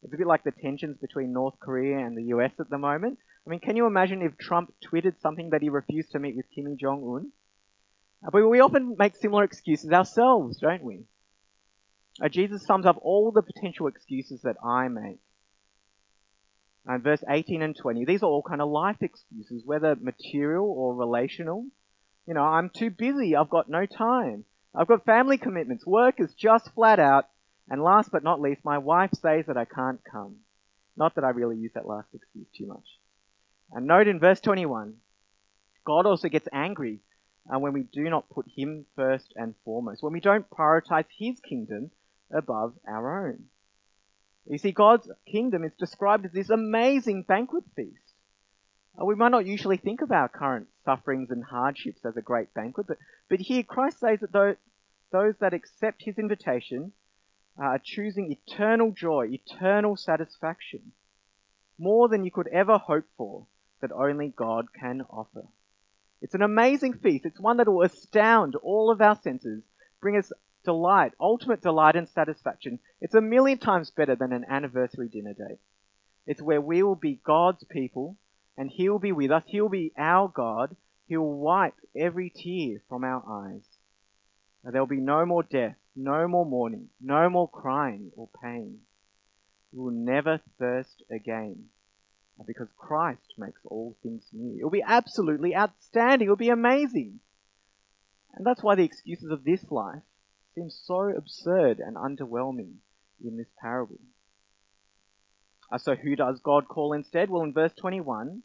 It's 0.03 0.13
a 0.13 0.17
bit 0.17 0.27
like 0.27 0.43
the 0.43 0.51
tensions 0.51 0.97
between 0.97 1.31
North 1.31 1.59
Korea 1.59 1.99
and 1.99 2.17
the 2.17 2.35
US 2.35 2.51
at 2.59 2.69
the 2.69 2.77
moment. 2.77 3.19
I 3.45 3.49
mean, 3.49 3.59
can 3.59 3.75
you 3.75 3.87
imagine 3.87 4.21
if 4.21 4.37
Trump 4.37 4.73
tweeted 4.83 5.19
something 5.21 5.51
that 5.51 5.61
he 5.61 5.69
refused 5.69 6.11
to 6.11 6.19
meet 6.19 6.35
with 6.35 6.45
Kim 6.53 6.77
Jong 6.79 7.03
Un? 7.03 7.31
Uh, 8.25 8.29
but 8.31 8.47
we 8.47 8.59
often 8.59 8.95
make 8.97 9.15
similar 9.15 9.43
excuses 9.43 9.91
ourselves, 9.91 10.59
don't 10.59 10.83
we? 10.83 11.05
Uh, 12.21 12.29
Jesus 12.29 12.65
sums 12.65 12.85
up 12.85 12.97
all 13.01 13.31
the 13.31 13.41
potential 13.41 13.87
excuses 13.87 14.41
that 14.43 14.57
I 14.63 14.87
make. 14.87 15.19
And 16.85 17.01
verse 17.01 17.23
18 17.27 17.61
and 17.61 17.75
20, 17.75 18.05
these 18.05 18.23
are 18.23 18.29
all 18.29 18.43
kind 18.43 18.61
of 18.61 18.69
life 18.69 18.97
excuses, 19.01 19.63
whether 19.65 19.95
material 19.95 20.65
or 20.69 20.95
relational. 20.95 21.65
You 22.27 22.33
know, 22.33 22.43
I'm 22.43 22.69
too 22.69 22.89
busy, 22.89 23.35
I've 23.35 23.49
got 23.49 23.69
no 23.69 23.85
time. 23.85 24.43
I've 24.75 24.87
got 24.87 25.05
family 25.05 25.37
commitments, 25.37 25.85
work 25.85 26.19
is 26.19 26.33
just 26.33 26.73
flat 26.73 26.99
out, 26.99 27.27
and 27.69 27.81
last 27.81 28.11
but 28.11 28.23
not 28.23 28.41
least, 28.41 28.65
my 28.65 28.79
wife 28.79 29.11
says 29.13 29.45
that 29.47 29.57
I 29.57 29.65
can't 29.65 30.01
come. 30.03 30.37
Not 30.97 31.15
that 31.15 31.23
I 31.23 31.29
really 31.29 31.57
use 31.57 31.71
that 31.75 31.87
last 31.87 32.07
excuse 32.13 32.47
too 32.57 32.67
much. 32.67 32.85
And 33.71 33.87
note 33.87 34.07
in 34.07 34.19
verse 34.19 34.39
21, 34.41 34.95
God 35.85 36.05
also 36.05 36.29
gets 36.29 36.47
angry 36.51 36.99
uh, 37.53 37.59
when 37.59 37.73
we 37.73 37.83
do 37.83 38.09
not 38.09 38.29
put 38.29 38.45
Him 38.55 38.85
first 38.95 39.33
and 39.35 39.55
foremost, 39.65 40.03
when 40.03 40.13
we 40.13 40.19
don't 40.19 40.49
prioritize 40.49 41.05
His 41.17 41.39
kingdom 41.39 41.91
above 42.31 42.73
our 42.87 43.27
own. 43.27 43.45
You 44.47 44.57
see, 44.57 44.71
God's 44.71 45.09
kingdom 45.25 45.63
is 45.63 45.71
described 45.79 46.25
as 46.25 46.31
this 46.31 46.49
amazing 46.49 47.23
banquet 47.23 47.63
feast. 47.75 48.02
Uh, 48.99 49.05
we 49.05 49.15
might 49.15 49.31
not 49.31 49.45
usually 49.45 49.77
think 49.77 50.01
of 50.01 50.11
our 50.11 50.29
current 50.29 50.67
sufferings 50.85 51.31
and 51.31 51.43
hardships 51.43 52.05
as 52.05 52.15
a 52.17 52.21
great 52.21 52.53
banquet, 52.53 52.87
but, 52.87 52.97
but 53.29 53.39
here 53.39 53.63
Christ 53.63 53.99
says 53.99 54.19
that 54.19 54.31
those, 54.31 54.55
those 55.11 55.33
that 55.39 55.53
accept 55.53 56.03
His 56.03 56.17
invitation 56.17 56.91
uh, 57.59 57.63
are 57.63 57.81
choosing 57.83 58.31
eternal 58.31 58.91
joy, 58.91 59.29
eternal 59.31 59.95
satisfaction, 59.95 60.91
more 61.77 62.07
than 62.07 62.23
you 62.23 62.31
could 62.31 62.47
ever 62.47 62.77
hope 62.77 63.05
for 63.17 63.47
that 63.81 63.91
only 63.91 64.33
God 64.35 64.67
can 64.79 65.01
offer. 65.09 65.43
It's 66.21 66.35
an 66.35 66.41
amazing 66.41 66.93
feast. 66.93 67.25
It's 67.25 67.39
one 67.39 67.57
that 67.57 67.67
will 67.67 67.81
astound 67.81 68.55
all 68.55 68.91
of 68.91 69.01
our 69.01 69.19
senses, 69.21 69.61
bring 69.99 70.15
us 70.17 70.31
delight, 70.63 71.11
ultimate 71.19 71.61
delight 71.61 71.95
and 71.95 72.07
satisfaction. 72.07 72.79
It's 73.01 73.15
a 73.15 73.21
million 73.21 73.57
times 73.57 73.91
better 73.91 74.15
than 74.15 74.31
an 74.31 74.45
anniversary 74.47 75.09
dinner 75.09 75.33
date. 75.33 75.59
It's 76.25 76.41
where 76.41 76.61
we 76.61 76.81
will 76.83 76.95
be 76.95 77.19
God's 77.25 77.65
people 77.65 78.15
and 78.57 78.69
He 78.69 78.89
will 78.89 78.99
be 78.99 79.11
with 79.11 79.31
us. 79.31 79.43
He 79.47 79.61
will 79.61 79.69
be 79.69 79.93
our 79.97 80.27
God. 80.27 80.75
He 81.07 81.17
will 81.17 81.37
wipe 81.37 81.75
every 81.95 82.29
tear 82.29 82.81
from 82.87 83.03
our 83.03 83.23
eyes. 83.27 83.63
There 84.63 84.81
will 84.81 84.87
be 84.87 85.01
no 85.01 85.25
more 85.25 85.43
death, 85.43 85.75
no 85.95 86.27
more 86.27 86.45
mourning, 86.45 86.89
no 87.01 87.29
more 87.29 87.49
crying 87.49 88.11
or 88.15 88.29
pain. 88.41 88.79
We 89.73 89.79
will 89.79 89.91
never 89.91 90.39
thirst 90.57 91.03
again 91.11 91.65
uh, 92.39 92.43
because 92.47 92.69
Christ 92.77 93.33
makes 93.37 93.59
all 93.65 93.97
things 94.01 94.23
new. 94.31 94.57
It 94.59 94.63
will 94.63 94.71
be 94.71 94.83
absolutely 94.85 95.55
outstanding. 95.55 96.27
It 96.27 96.29
will 96.29 96.37
be 96.37 96.49
amazing. 96.49 97.19
And 98.35 98.45
that's 98.45 98.63
why 98.63 98.75
the 98.75 98.85
excuses 98.85 99.29
of 99.31 99.43
this 99.43 99.63
life 99.69 100.01
seem 100.55 100.69
so 100.69 101.09
absurd 101.09 101.79
and 101.79 101.95
underwhelming 101.95 102.75
in 103.23 103.37
this 103.37 103.49
parable. 103.59 103.99
Uh, 105.71 105.77
so 105.77 105.95
who 105.95 106.15
does 106.15 106.39
God 106.41 106.67
call 106.67 106.93
instead? 106.93 107.29
Well, 107.29 107.43
in 107.43 107.53
verse 107.53 107.73
21, 107.79 108.43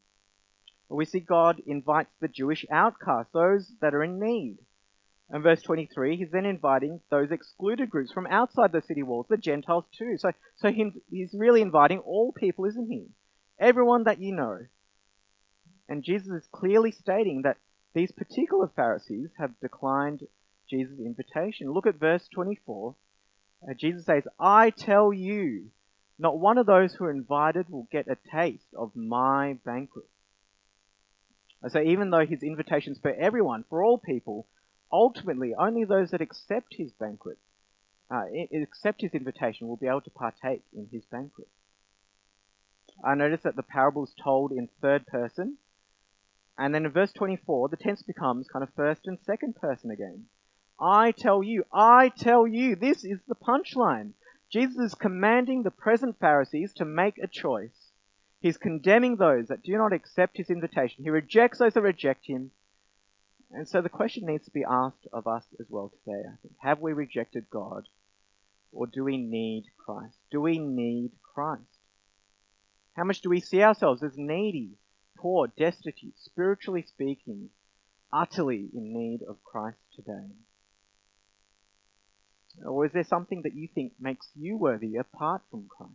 we 0.89 1.05
see 1.05 1.19
God 1.19 1.61
invites 1.67 2.11
the 2.19 2.27
Jewish 2.27 2.65
outcasts, 2.71 3.31
those 3.33 3.71
that 3.81 3.93
are 3.93 4.03
in 4.03 4.19
need. 4.19 4.57
In 5.31 5.43
verse 5.43 5.61
23, 5.61 6.17
he's 6.17 6.31
then 6.31 6.45
inviting 6.45 7.01
those 7.11 7.31
excluded 7.31 7.89
groups 7.91 8.11
from 8.11 8.25
outside 8.25 8.71
the 8.71 8.81
city 8.81 9.03
walls, 9.03 9.27
the 9.29 9.37
Gentiles 9.37 9.85
too. 9.95 10.15
So, 10.17 10.31
so 10.57 10.71
he's 10.71 11.33
really 11.33 11.61
inviting 11.61 11.99
all 11.99 12.31
people, 12.31 12.65
isn't 12.65 12.89
he? 12.89 13.09
everyone 13.59 14.05
that 14.05 14.21
you 14.21 14.33
know. 14.33 14.59
And 15.87 16.03
Jesus 16.03 16.27
is 16.27 16.47
clearly 16.51 16.91
stating 16.91 17.43
that 17.43 17.57
these 17.93 18.11
particular 18.11 18.69
Pharisees 18.75 19.29
have 19.37 19.59
declined 19.59 20.21
Jesus' 20.69 20.99
invitation. 20.99 21.71
Look 21.71 21.87
at 21.87 21.99
verse 21.99 22.27
24. 22.33 22.95
Uh, 23.63 23.73
Jesus 23.73 24.05
says, 24.05 24.23
I 24.39 24.69
tell 24.69 25.11
you, 25.11 25.71
not 26.19 26.37
one 26.37 26.57
of 26.57 26.65
those 26.65 26.93
who 26.93 27.05
are 27.05 27.11
invited 27.11 27.69
will 27.69 27.87
get 27.91 28.07
a 28.09 28.17
taste 28.31 28.67
of 28.75 28.95
my 28.95 29.57
banquet. 29.65 30.05
So 31.69 31.81
even 31.81 32.09
though 32.09 32.25
his 32.25 32.43
invitation 32.43 32.93
is 32.93 32.99
for 32.99 33.13
everyone, 33.13 33.63
for 33.69 33.83
all 33.83 33.97
people, 33.97 34.45
ultimately 34.91 35.53
only 35.57 35.85
those 35.85 36.11
that 36.11 36.21
accept 36.21 36.75
his 36.75 36.91
banquet, 36.91 37.37
uh, 38.11 38.23
accept 38.61 39.01
his 39.01 39.13
invitation 39.13 39.67
will 39.67 39.77
be 39.77 39.87
able 39.87 40.01
to 40.01 40.09
partake 40.09 40.63
in 40.73 40.87
his 40.91 41.05
banquet. 41.05 41.47
I 43.03 43.15
notice 43.15 43.41
that 43.43 43.55
the 43.55 43.63
parable 43.63 44.03
is 44.03 44.13
told 44.21 44.51
in 44.51 44.67
third 44.81 45.07
person. 45.07 45.57
And 46.57 46.75
then 46.75 46.85
in 46.85 46.91
verse 46.91 47.13
24, 47.13 47.69
the 47.69 47.77
tense 47.77 48.01
becomes 48.01 48.47
kind 48.51 48.63
of 48.63 48.73
first 48.75 49.01
and 49.05 49.17
second 49.25 49.55
person 49.55 49.91
again. 49.91 50.25
I 50.81 51.11
tell 51.11 51.43
you, 51.43 51.65
I 51.73 52.09
tell 52.09 52.47
you, 52.47 52.75
this 52.75 53.03
is 53.03 53.19
the 53.27 53.35
punchline. 53.35 54.13
Jesus 54.51 54.77
is 54.77 54.95
commanding 54.95 55.63
the 55.63 55.71
present 55.71 56.19
Pharisees 56.19 56.73
to 56.73 56.85
make 56.85 57.17
a 57.17 57.27
choice. 57.27 57.91
He's 58.41 58.57
condemning 58.57 59.15
those 59.15 59.47
that 59.47 59.63
do 59.63 59.77
not 59.77 59.93
accept 59.93 60.37
his 60.37 60.49
invitation. 60.49 61.03
He 61.03 61.09
rejects 61.09 61.59
those 61.59 61.73
that 61.73 61.81
reject 61.81 62.25
him. 62.25 62.51
And 63.51 63.67
so 63.67 63.81
the 63.81 63.89
question 63.89 64.25
needs 64.25 64.45
to 64.45 64.51
be 64.51 64.63
asked 64.67 65.07
of 65.11 65.27
us 65.27 65.43
as 65.59 65.67
well 65.69 65.89
today, 65.89 66.21
I 66.25 66.35
think. 66.41 66.55
Have 66.59 66.79
we 66.79 66.93
rejected 66.93 67.49
God? 67.49 67.87
Or 68.71 68.87
do 68.87 69.03
we 69.03 69.17
need 69.17 69.65
Christ? 69.77 70.17
Do 70.31 70.41
we 70.41 70.59
need 70.59 71.11
Christ? 71.33 71.63
How 72.93 73.03
much 73.03 73.21
do 73.21 73.29
we 73.29 73.39
see 73.39 73.61
ourselves 73.61 74.03
as 74.03 74.17
needy, 74.17 74.77
poor, 75.17 75.47
destitute, 75.47 76.17
spiritually 76.17 76.83
speaking, 76.83 77.49
utterly 78.13 78.69
in 78.73 78.93
need 78.93 79.21
of 79.27 79.43
Christ 79.43 79.79
today? 79.95 80.27
Or 82.65 82.85
is 82.85 82.91
there 82.91 83.03
something 83.03 83.43
that 83.43 83.55
you 83.55 83.67
think 83.73 83.93
makes 83.99 84.27
you 84.35 84.57
worthy 84.57 84.97
apart 84.97 85.41
from 85.49 85.67
Christ? 85.69 85.93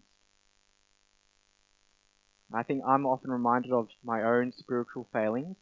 I 2.53 2.63
think 2.63 2.83
I'm 2.87 3.07
often 3.07 3.31
reminded 3.31 3.73
of 3.73 3.89
my 4.05 4.23
own 4.23 4.53
spiritual 4.53 5.09
failings, 5.13 5.57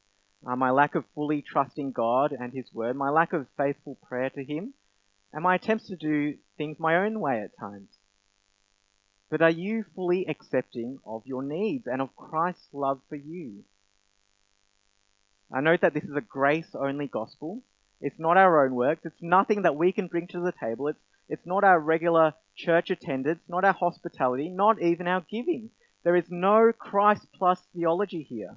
uh, 0.47 0.57
my 0.57 0.71
lack 0.71 0.95
of 0.95 1.05
fully 1.15 1.43
trusting 1.43 1.93
God 1.93 2.33
and 2.33 2.53
His 2.53 2.67
Word, 2.73 2.97
my 2.97 3.11
lack 3.11 3.33
of 3.33 3.47
faithful 3.57 3.97
prayer 4.07 4.31
to 4.31 4.45
Him, 4.45 4.75
and 5.33 5.43
my 5.43 5.55
attempts 5.55 5.89
to 5.89 5.97
do 5.97 6.35
things 6.59 6.79
my 6.79 6.97
own 6.97 7.21
way 7.21 7.41
at 7.41 7.59
times. 7.59 7.89
But 9.31 9.41
are 9.41 9.51
you 9.51 9.85
fully 9.95 10.27
accepting 10.29 10.99
of 11.07 11.23
your 11.25 11.43
needs 11.43 11.87
and 11.87 12.03
of 12.03 12.15
Christ's 12.15 12.69
love 12.75 13.01
for 13.09 13.17
you? 13.17 13.65
I 15.51 15.61
note 15.61 15.81
that 15.81 15.95
this 15.95 16.05
is 16.05 16.17
a 16.17 16.21
grace 16.21 16.75
only 16.75 17.07
gospel. 17.07 17.63
It's 18.03 18.19
not 18.19 18.37
our 18.37 18.67
own 18.67 18.75
works. 18.75 19.03
It's 19.05 19.23
nothing 19.23 19.63
that 19.63 19.77
we 19.77 19.93
can 19.93 20.09
bring 20.09 20.27
to 20.29 20.41
the 20.41 20.53
table. 20.53 20.89
It's, 20.89 20.99
it's 21.29 21.47
not 21.47 21.63
our 21.63 21.79
regular 21.79 22.35
church 22.57 22.91
attendance, 22.91 23.41
not 23.49 23.65
our 23.65 23.73
hospitality, 23.73 24.49
not 24.49 24.83
even 24.83 25.07
our 25.07 25.25
giving. 25.31 25.71
There 26.03 26.17
is 26.17 26.25
no 26.29 26.73
Christ 26.77 27.29
plus 27.33 27.61
theology 27.73 28.27
here. 28.29 28.57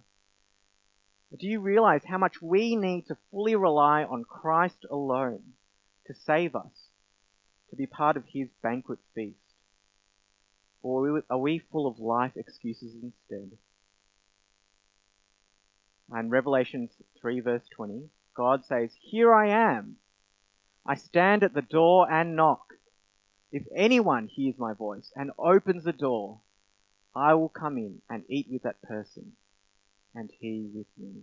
Do 1.39 1.47
you 1.47 1.59
realize 1.59 2.01
how 2.05 2.17
much 2.17 2.41
we 2.41 2.75
need 2.75 3.05
to 3.07 3.17
fully 3.29 3.55
rely 3.55 4.03
on 4.03 4.23
Christ 4.23 4.85
alone 4.89 5.41
to 6.07 6.15
save 6.25 6.55
us, 6.55 6.89
to 7.69 7.75
be 7.75 7.85
part 7.85 8.17
of 8.17 8.23
his 8.27 8.47
banquet 8.63 8.99
feast? 9.13 9.37
Or 10.81 11.21
are 11.29 11.37
we 11.37 11.61
full 11.71 11.87
of 11.87 11.99
life 11.99 12.33
excuses 12.35 12.93
instead? 12.93 13.57
And 16.11 16.31
Revelation 16.31 16.89
3 17.21 17.39
verse 17.41 17.63
20, 17.75 18.09
God 18.35 18.65
says, 18.65 18.91
Here 19.01 19.33
I 19.33 19.49
am. 19.49 19.97
I 20.85 20.95
stand 20.95 21.43
at 21.43 21.53
the 21.53 21.61
door 21.61 22.11
and 22.11 22.35
knock. 22.35 22.73
If 23.51 23.63
anyone 23.75 24.27
hears 24.27 24.55
my 24.57 24.73
voice 24.73 25.11
and 25.15 25.31
opens 25.39 25.83
the 25.83 25.93
door, 25.93 26.41
I 27.15 27.33
will 27.35 27.49
come 27.49 27.77
in 27.77 28.01
and 28.09 28.23
eat 28.29 28.47
with 28.51 28.63
that 28.63 28.81
person, 28.81 29.31
and 30.13 30.29
he 30.39 30.69
with 30.73 30.87
me. 30.97 31.21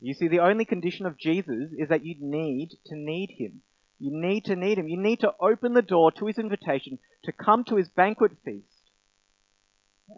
You 0.00 0.14
see, 0.14 0.28
the 0.28 0.40
only 0.40 0.64
condition 0.64 1.04
of 1.04 1.18
Jesus 1.18 1.72
is 1.76 1.90
that 1.90 2.04
you 2.04 2.14
need 2.18 2.70
to 2.86 2.96
need 2.96 3.30
him. 3.36 3.60
You 3.98 4.10
need 4.12 4.46
to 4.46 4.56
need 4.56 4.78
him. 4.78 4.88
You 4.88 4.96
need 4.96 5.20
to 5.20 5.34
open 5.38 5.74
the 5.74 5.82
door 5.82 6.10
to 6.12 6.26
his 6.26 6.38
invitation 6.38 6.98
to 7.24 7.32
come 7.32 7.64
to 7.64 7.76
his 7.76 7.90
banquet 7.90 8.32
feast. 8.42 8.64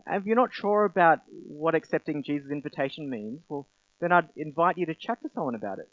And 0.07 0.21
If 0.21 0.27
you're 0.27 0.37
not 0.37 0.55
sure 0.55 0.85
about 0.85 1.21
what 1.49 1.75
accepting 1.75 2.23
Jesus' 2.23 2.53
invitation 2.53 3.11
means, 3.11 3.41
well, 3.49 3.67
then 4.03 4.11
I'd 4.11 4.29
invite 4.37 4.79
you 4.79 4.87
to 4.87 4.95
chat 4.95 5.23
to 5.23 5.31
someone 5.33 5.55
about 5.55 5.79
it. 5.79 5.89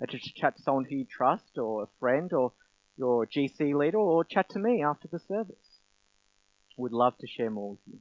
Uh, 0.00 0.06
to 0.06 0.18
chat 0.18 0.56
to 0.56 0.62
someone 0.62 0.84
who 0.84 0.96
you 0.96 1.06
trust, 1.06 1.56
or 1.56 1.84
a 1.84 1.88
friend, 1.98 2.32
or 2.34 2.52
your 2.98 3.26
GC 3.26 3.74
leader, 3.74 3.96
or 3.96 4.24
chat 4.24 4.50
to 4.50 4.58
me 4.58 4.82
after 4.82 5.08
the 5.08 5.18
service. 5.18 5.56
Would 6.76 6.92
love 6.92 7.16
to 7.18 7.26
share 7.26 7.50
more 7.50 7.70
with 7.70 7.80
you. 7.86 7.98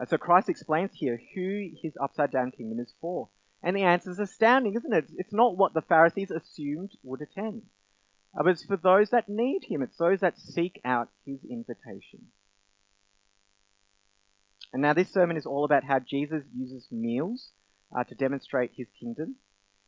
Uh, 0.00 0.04
so 0.04 0.18
Christ 0.18 0.50
explains 0.50 0.90
here 0.94 1.18
who 1.34 1.70
his 1.82 1.94
upside 2.02 2.30
down 2.30 2.50
kingdom 2.50 2.78
is 2.78 2.92
for. 3.00 3.28
And 3.62 3.74
the 3.74 3.84
answer 3.84 4.10
is 4.10 4.18
astounding, 4.18 4.74
isn't 4.74 4.92
it? 4.92 5.06
It's 5.16 5.32
not 5.32 5.56
what 5.56 5.72
the 5.72 5.80
Pharisees 5.80 6.30
assumed 6.30 6.92
would 7.02 7.22
attend. 7.22 7.62
Uh, 8.38 8.42
but 8.42 8.50
it's 8.50 8.64
for 8.64 8.76
those 8.76 9.10
that 9.10 9.30
need 9.30 9.64
him. 9.64 9.80
It's 9.80 9.96
those 9.96 10.20
that 10.20 10.38
seek 10.38 10.78
out 10.84 11.08
his 11.24 11.38
invitation. 11.48 12.26
And 14.72 14.82
now 14.82 14.92
this 14.92 15.12
sermon 15.12 15.36
is 15.36 15.46
all 15.46 15.64
about 15.64 15.84
how 15.84 15.98
Jesus 15.98 16.42
uses 16.54 16.86
meals 16.90 17.50
uh, 17.96 18.04
to 18.04 18.14
demonstrate 18.14 18.72
his 18.76 18.88
kingdom. 18.98 19.36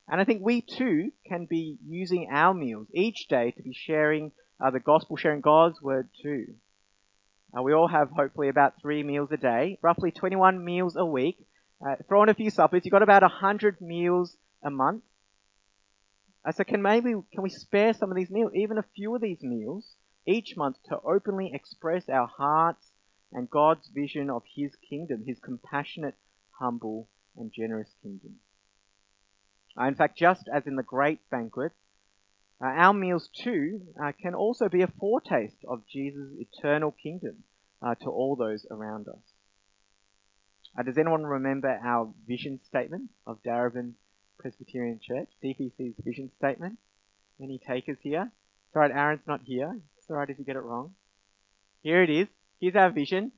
And 0.09 0.21
I 0.21 0.25
think 0.25 0.43
we 0.43 0.63
too 0.63 1.13
can 1.27 1.47
be 1.47 1.79
using 1.87 2.29
our 2.33 2.55
meals 2.55 2.87
each 2.95 3.29
day 3.29 3.51
to 3.51 3.63
be 3.63 3.75
sharing 3.75 4.33
uh, 4.65 4.71
the 4.71 4.81
gospel, 4.81 5.17
sharing 5.17 5.41
God's 5.41 5.81
word 5.83 6.09
too. 6.23 6.55
Uh, 7.57 7.63
we 7.63 7.73
all 7.73 7.89
have 7.89 8.11
hopefully 8.11 8.49
about 8.49 8.81
three 8.81 9.03
meals 9.03 9.31
a 9.33 9.37
day, 9.37 9.79
roughly 9.83 10.11
21 10.11 10.65
meals 10.65 10.97
a 10.97 11.05
week. 11.05 11.39
Uh, 11.87 11.95
throw 12.09 12.23
in 12.23 12.29
a 12.29 12.35
few 12.35 12.51
suppers, 12.51 12.83
you've 12.85 12.93
got 12.93 13.03
about 13.03 13.23
100 13.23 13.81
meals 13.81 14.37
a 14.65 14.71
month. 14.71 15.03
Uh, 16.45 16.53
so 16.53 16.65
can 16.65 16.83
maybe, 16.83 17.13
can 17.33 17.43
we 17.43 17.51
spare 17.51 17.93
some 17.93 18.11
of 18.11 18.17
these 18.17 18.31
meals, 18.31 18.53
even 18.55 18.79
a 18.79 18.85
few 18.95 19.15
of 19.15 19.21
these 19.21 19.43
meals 19.43 19.87
each 20.27 20.57
month 20.57 20.77
to 20.89 20.99
openly 21.01 21.51
express 21.55 22.09
our 22.09 22.27
hearts 22.27 22.88
and 23.33 23.51
God's 23.51 23.89
vision 23.89 24.31
of 24.31 24.43
His 24.55 24.73
kingdom, 24.89 25.25
His 25.27 25.39
compassionate, 25.39 26.15
humble, 26.59 27.09
and 27.37 27.53
generous 27.53 27.89
kingdom. 28.03 28.37
Uh, 29.79 29.85
in 29.85 29.95
fact, 29.95 30.19
just 30.19 30.49
as 30.53 30.67
in 30.67 30.77
the 30.77 30.83
great 30.83 31.21
banquet, 31.31 31.73
uh, 32.61 32.67
our 32.67 32.93
meals 32.93 33.29
too 33.29 33.81
uh, 34.03 34.13
can 34.21 34.35
also 34.35 34.69
be 34.69 34.83
a 34.83 34.93
foretaste 34.99 35.65
of 35.67 35.87
Jesus' 35.87 36.33
eternal 36.39 36.91
kingdom 36.91 37.45
uh, 37.81 37.95
to 37.95 38.07
all 38.11 38.35
those 38.35 38.67
around 38.71 39.09
us. 39.09 39.23
Uh, 40.77 40.83
does 40.83 40.99
anyone 40.99 41.25
remember 41.25 41.69
our 41.85 42.13
vision 42.27 42.61
statement 42.67 43.11
of 43.27 43.43
Darebin 43.43 43.93
Presbyterian 44.39 45.01
Church, 45.01 45.29
DPC's 45.43 45.95
vision 46.05 46.31
statement? 46.39 46.79
Any 47.41 47.61
takers 47.65 47.99
here? 48.03 48.31
Alright, 48.75 48.91
Aaron's 48.91 49.27
not 49.27 49.41
here. 49.45 49.79
Alright 50.11 50.31
if 50.31 50.39
you 50.39 50.45
get 50.45 50.57
it 50.57 50.63
wrong. 50.63 50.95
Here 51.83 52.03
it 52.03 52.11
is. 52.11 52.29
Here's 52.61 52.77
our 52.77 52.91
vision. 52.91 53.33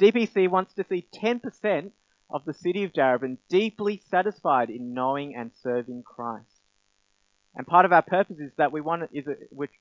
DPC 0.00 0.48
wants 0.48 0.74
to 0.74 0.84
see 0.88 1.06
10% 1.22 1.90
of 2.30 2.44
the 2.44 2.54
city 2.54 2.84
of 2.84 2.92
Darebin 2.92 3.38
deeply 3.48 4.02
satisfied 4.10 4.70
in 4.70 4.94
knowing 4.94 5.34
and 5.36 5.50
serving 5.62 6.02
Christ. 6.02 6.46
And 7.54 7.66
part 7.66 7.84
of 7.84 7.92
our 7.92 8.02
purpose 8.02 8.38
is 8.38 8.52
that 8.56 8.72
we 8.72 8.80
want 8.80 9.10
is 9.12 9.26
a, 9.26 9.36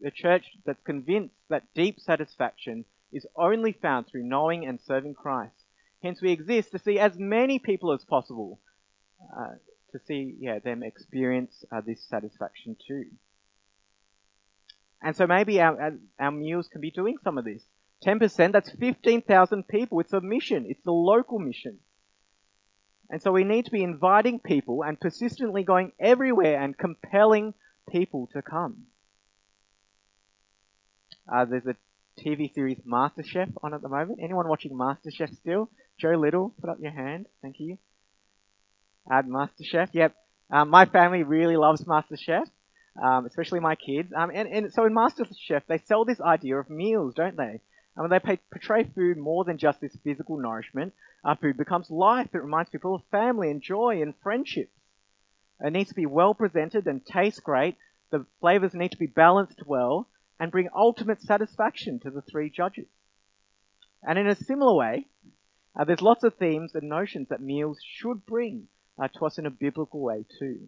a 0.05 0.11
church 0.11 0.45
that's 0.65 0.81
convinced 0.83 1.35
that 1.49 1.63
deep 1.73 1.99
satisfaction 1.99 2.83
is 3.13 3.25
only 3.35 3.71
found 3.71 4.07
through 4.07 4.23
knowing 4.23 4.65
and 4.65 4.79
serving 4.85 5.13
Christ. 5.13 5.55
Hence, 6.03 6.21
we 6.21 6.31
exist 6.31 6.71
to 6.71 6.79
see 6.79 6.99
as 6.99 7.17
many 7.17 7.59
people 7.59 7.93
as 7.93 8.03
possible 8.03 8.59
uh, 9.37 9.53
to 9.91 9.99
see 10.07 10.35
yeah 10.39 10.59
them 10.59 10.83
experience 10.83 11.63
uh, 11.71 11.81
this 11.81 12.01
satisfaction 12.09 12.75
too. 12.87 13.05
And 15.01 15.15
so 15.15 15.25
maybe 15.25 15.59
our, 15.61 15.93
our 16.19 16.31
meals 16.31 16.67
can 16.67 16.81
be 16.81 16.91
doing 16.91 17.17
some 17.23 17.37
of 17.37 17.45
this. 17.45 17.63
10%, 18.05 18.51
that's 18.51 18.71
15,000 18.71 19.67
people. 19.67 19.99
It's 19.99 20.13
a 20.13 20.21
mission. 20.21 20.65
It's 20.67 20.85
a 20.85 20.91
local 20.91 21.39
mission. 21.39 21.79
And 23.09 23.21
so 23.21 23.31
we 23.31 23.43
need 23.43 23.65
to 23.65 23.71
be 23.71 23.83
inviting 23.83 24.39
people 24.39 24.83
and 24.83 24.99
persistently 24.99 25.63
going 25.63 25.91
everywhere 25.99 26.61
and 26.61 26.77
compelling 26.77 27.53
people 27.89 28.29
to 28.33 28.41
come. 28.41 28.83
Uh, 31.31 31.45
there's 31.45 31.65
a 31.65 31.75
TV 32.19 32.53
series 32.53 32.79
MasterChef 32.87 33.51
on 33.63 33.73
at 33.73 33.81
the 33.81 33.89
moment. 33.89 34.19
Anyone 34.21 34.47
watching 34.47 34.71
MasterChef 34.71 35.35
still? 35.35 35.69
Joe 35.99 36.15
Little, 36.15 36.53
put 36.59 36.69
up 36.69 36.77
your 36.79 36.91
hand. 36.91 37.27
Thank 37.41 37.59
you. 37.59 37.77
Add 39.09 39.27
MasterChef. 39.27 39.89
Yep. 39.93 40.15
Um, 40.49 40.69
my 40.69 40.85
family 40.85 41.23
really 41.23 41.57
loves 41.57 41.83
MasterChef, 41.83 42.45
um, 43.01 43.25
especially 43.25 43.59
my 43.59 43.75
kids. 43.75 44.11
Um, 44.15 44.31
and, 44.33 44.47
and 44.47 44.73
so 44.73 44.85
in 44.85 44.93
MasterChef, 44.93 45.63
they 45.67 45.79
sell 45.79 46.05
this 46.05 46.21
idea 46.21 46.57
of 46.57 46.69
meals, 46.69 47.13
don't 47.13 47.37
they? 47.37 47.61
I 47.97 48.01
mean, 48.01 48.09
they 48.09 48.37
portray 48.51 48.83
food 48.83 49.17
more 49.17 49.43
than 49.43 49.57
just 49.57 49.81
this 49.81 49.95
physical 50.03 50.37
nourishment. 50.37 50.93
Our 51.23 51.35
food 51.35 51.57
becomes 51.57 51.91
life. 51.91 52.29
It 52.33 52.41
reminds 52.41 52.69
people 52.69 52.95
of 52.95 53.01
family 53.11 53.51
and 53.51 53.61
joy 53.61 54.01
and 54.01 54.13
friendships. 54.23 54.71
It 55.59 55.73
needs 55.73 55.89
to 55.89 55.95
be 55.95 56.05
well 56.05 56.33
presented 56.33 56.87
and 56.87 57.05
taste 57.05 57.43
great. 57.43 57.75
The 58.09 58.25
flavors 58.39 58.73
need 58.73 58.91
to 58.91 58.97
be 58.97 59.07
balanced 59.07 59.61
well 59.65 60.07
and 60.39 60.51
bring 60.51 60.69
ultimate 60.75 61.21
satisfaction 61.21 61.99
to 61.99 62.09
the 62.09 62.21
three 62.21 62.49
judges. 62.49 62.87
And 64.03 64.17
in 64.17 64.27
a 64.27 64.35
similar 64.35 64.73
way, 64.73 65.05
uh, 65.79 65.83
there's 65.83 66.01
lots 66.01 66.23
of 66.23 66.33
themes 66.35 66.73
and 66.73 66.89
notions 66.89 67.29
that 67.29 67.41
meals 67.41 67.79
should 67.83 68.25
bring 68.25 68.67
uh, 68.97 69.07
to 69.09 69.25
us 69.25 69.37
in 69.37 69.45
a 69.45 69.51
biblical 69.51 70.01
way 70.01 70.25
too. 70.39 70.67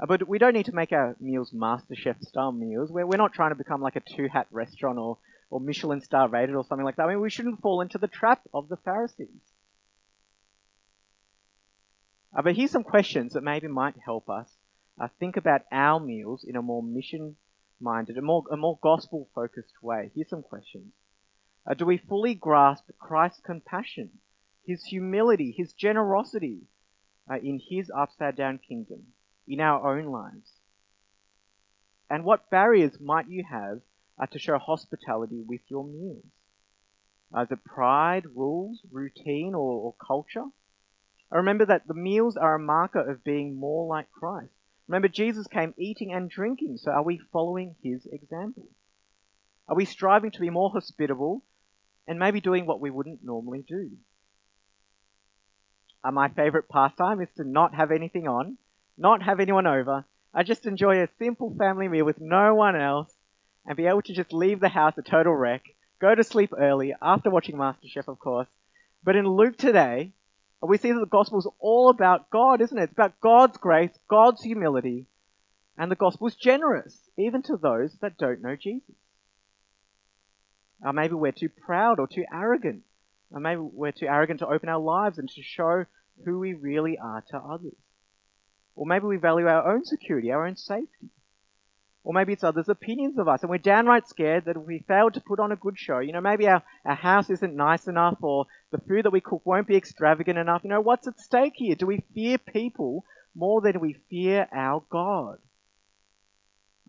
Uh, 0.00 0.06
but 0.06 0.28
we 0.28 0.38
don't 0.38 0.54
need 0.54 0.66
to 0.66 0.74
make 0.74 0.92
our 0.92 1.16
meals 1.18 1.52
master 1.52 1.96
chef 1.96 2.20
style 2.20 2.52
meals. 2.52 2.90
We're, 2.90 3.06
we're 3.06 3.16
not 3.16 3.32
trying 3.32 3.50
to 3.50 3.56
become 3.56 3.82
like 3.82 3.96
a 3.96 4.02
two 4.16 4.28
hat 4.28 4.46
restaurant 4.50 4.98
or 4.98 5.18
or 5.50 5.60
Michelin 5.60 6.00
star 6.00 6.28
rated 6.28 6.54
or 6.54 6.64
something 6.64 6.84
like 6.84 6.96
that. 6.96 7.04
I 7.04 7.08
mean, 7.08 7.20
we 7.20 7.30
shouldn't 7.30 7.62
fall 7.62 7.80
into 7.80 7.98
the 7.98 8.08
trap 8.08 8.42
of 8.52 8.68
the 8.68 8.76
Pharisees. 8.76 9.28
Uh, 12.36 12.42
but 12.42 12.54
here's 12.54 12.70
some 12.70 12.84
questions 12.84 13.32
that 13.32 13.42
maybe 13.42 13.68
might 13.68 13.94
help 14.04 14.28
us 14.28 14.50
uh, 15.00 15.08
think 15.18 15.36
about 15.36 15.62
our 15.72 16.00
meals 16.00 16.44
in 16.46 16.56
a 16.56 16.62
more 16.62 16.82
mission 16.82 17.36
minded, 17.80 18.18
a 18.18 18.22
more, 18.22 18.44
a 18.50 18.56
more 18.56 18.78
gospel 18.82 19.28
focused 19.34 19.82
way. 19.82 20.10
Here's 20.14 20.28
some 20.28 20.42
questions. 20.42 20.92
Uh, 21.66 21.74
do 21.74 21.86
we 21.86 21.98
fully 21.98 22.34
grasp 22.34 22.84
Christ's 22.98 23.40
compassion, 23.44 24.10
his 24.64 24.84
humility, 24.84 25.54
his 25.56 25.72
generosity 25.72 26.62
uh, 27.30 27.36
in 27.36 27.60
his 27.70 27.90
upside 27.96 28.36
down 28.36 28.58
kingdom 28.58 29.02
in 29.46 29.60
our 29.60 29.96
own 29.96 30.06
lives? 30.06 30.50
And 32.10 32.24
what 32.24 32.50
barriers 32.50 32.98
might 33.00 33.28
you 33.28 33.44
have 33.48 33.80
uh, 34.18 34.26
to 34.26 34.38
show 34.38 34.58
hospitality 34.58 35.42
with 35.46 35.60
your 35.68 35.84
meals. 35.84 36.24
Uh, 37.34 37.42
is 37.42 37.50
it 37.50 37.64
pride, 37.64 38.24
rules, 38.34 38.80
routine, 38.90 39.54
or, 39.54 39.80
or 39.80 39.94
culture? 40.04 40.44
I 41.30 41.36
remember 41.36 41.66
that 41.66 41.86
the 41.86 41.94
meals 41.94 42.36
are 42.36 42.54
a 42.54 42.60
marker 42.60 43.10
of 43.10 43.22
being 43.22 43.58
more 43.58 43.86
like 43.86 44.10
Christ. 44.10 44.52
Remember, 44.86 45.08
Jesus 45.08 45.46
came 45.46 45.74
eating 45.76 46.12
and 46.12 46.30
drinking, 46.30 46.78
so 46.78 46.90
are 46.90 47.02
we 47.02 47.20
following 47.32 47.76
his 47.82 48.06
example? 48.06 48.66
Are 49.68 49.76
we 49.76 49.84
striving 49.84 50.30
to 50.30 50.40
be 50.40 50.48
more 50.48 50.70
hospitable 50.70 51.42
and 52.06 52.18
maybe 52.18 52.40
doing 52.40 52.64
what 52.64 52.80
we 52.80 52.90
wouldn't 52.90 53.22
normally 53.22 53.62
do? 53.68 53.90
Uh, 56.02 56.10
my 56.10 56.28
favorite 56.30 56.70
pastime 56.70 57.20
is 57.20 57.28
to 57.36 57.44
not 57.44 57.74
have 57.74 57.90
anything 57.90 58.26
on, 58.26 58.56
not 58.96 59.22
have 59.22 59.40
anyone 59.40 59.66
over. 59.66 60.06
I 60.32 60.42
just 60.42 60.64
enjoy 60.64 61.02
a 61.02 61.08
simple 61.18 61.54
family 61.58 61.88
meal 61.88 62.06
with 62.06 62.20
no 62.20 62.54
one 62.54 62.76
else 62.76 63.12
and 63.68 63.76
be 63.76 63.86
able 63.86 64.00
to 64.00 64.14
just 64.14 64.32
leave 64.32 64.60
the 64.60 64.68
house 64.68 64.94
a 64.96 65.02
total 65.02 65.36
wreck, 65.36 65.62
go 66.00 66.14
to 66.14 66.24
sleep 66.24 66.54
early 66.58 66.94
after 67.02 67.28
watching 67.28 67.56
MasterChef, 67.56 68.08
of 68.08 68.18
course. 68.18 68.48
But 69.04 69.14
in 69.14 69.28
Luke 69.28 69.58
today, 69.58 70.12
we 70.62 70.78
see 70.78 70.90
that 70.90 70.98
the 70.98 71.06
gospel 71.06 71.38
is 71.38 71.48
all 71.60 71.90
about 71.90 72.30
God, 72.30 72.62
isn't 72.62 72.78
it? 72.78 72.84
It's 72.84 72.92
about 72.92 73.20
God's 73.20 73.58
grace, 73.58 73.90
God's 74.08 74.42
humility, 74.42 75.06
and 75.76 75.90
the 75.90 75.96
gospel 75.96 76.26
is 76.26 76.34
generous, 76.34 76.98
even 77.18 77.42
to 77.42 77.58
those 77.58 77.94
that 78.00 78.16
don't 78.16 78.40
know 78.40 78.56
Jesus. 78.56 78.96
Or 80.82 80.94
maybe 80.94 81.14
we're 81.14 81.32
too 81.32 81.50
proud 81.50 82.00
or 82.00 82.06
too 82.06 82.24
arrogant. 82.32 82.84
Or 83.30 83.40
maybe 83.40 83.60
we're 83.60 83.92
too 83.92 84.06
arrogant 84.06 84.40
to 84.40 84.48
open 84.48 84.70
our 84.70 84.80
lives 84.80 85.18
and 85.18 85.28
to 85.28 85.42
show 85.42 85.84
who 86.24 86.38
we 86.38 86.54
really 86.54 86.96
are 86.98 87.22
to 87.30 87.36
others. 87.36 87.76
Or 88.74 88.86
maybe 88.86 89.04
we 89.04 89.18
value 89.18 89.46
our 89.46 89.74
own 89.74 89.84
security, 89.84 90.32
our 90.32 90.46
own 90.46 90.56
safety. 90.56 91.10
Or 92.08 92.14
maybe 92.14 92.32
it's 92.32 92.42
others' 92.42 92.70
opinions 92.70 93.18
of 93.18 93.28
us, 93.28 93.42
and 93.42 93.50
we're 93.50 93.58
downright 93.58 94.08
scared 94.08 94.46
that 94.46 94.56
if 94.56 94.62
we 94.62 94.78
fail 94.78 95.10
to 95.10 95.20
put 95.20 95.38
on 95.38 95.52
a 95.52 95.56
good 95.56 95.78
show, 95.78 95.98
you 95.98 96.14
know, 96.14 96.22
maybe 96.22 96.48
our, 96.48 96.62
our 96.86 96.94
house 96.94 97.28
isn't 97.28 97.54
nice 97.54 97.86
enough, 97.86 98.16
or 98.22 98.46
the 98.70 98.78
food 98.78 99.04
that 99.04 99.12
we 99.12 99.20
cook 99.20 99.42
won't 99.44 99.66
be 99.66 99.76
extravagant 99.76 100.38
enough. 100.38 100.62
You 100.64 100.70
know, 100.70 100.80
what's 100.80 101.06
at 101.06 101.20
stake 101.20 101.52
here? 101.56 101.74
Do 101.74 101.84
we 101.84 102.02
fear 102.14 102.38
people 102.38 103.04
more 103.34 103.60
than 103.60 103.78
we 103.78 103.98
fear 104.08 104.48
our 104.50 104.82
God? 104.88 105.36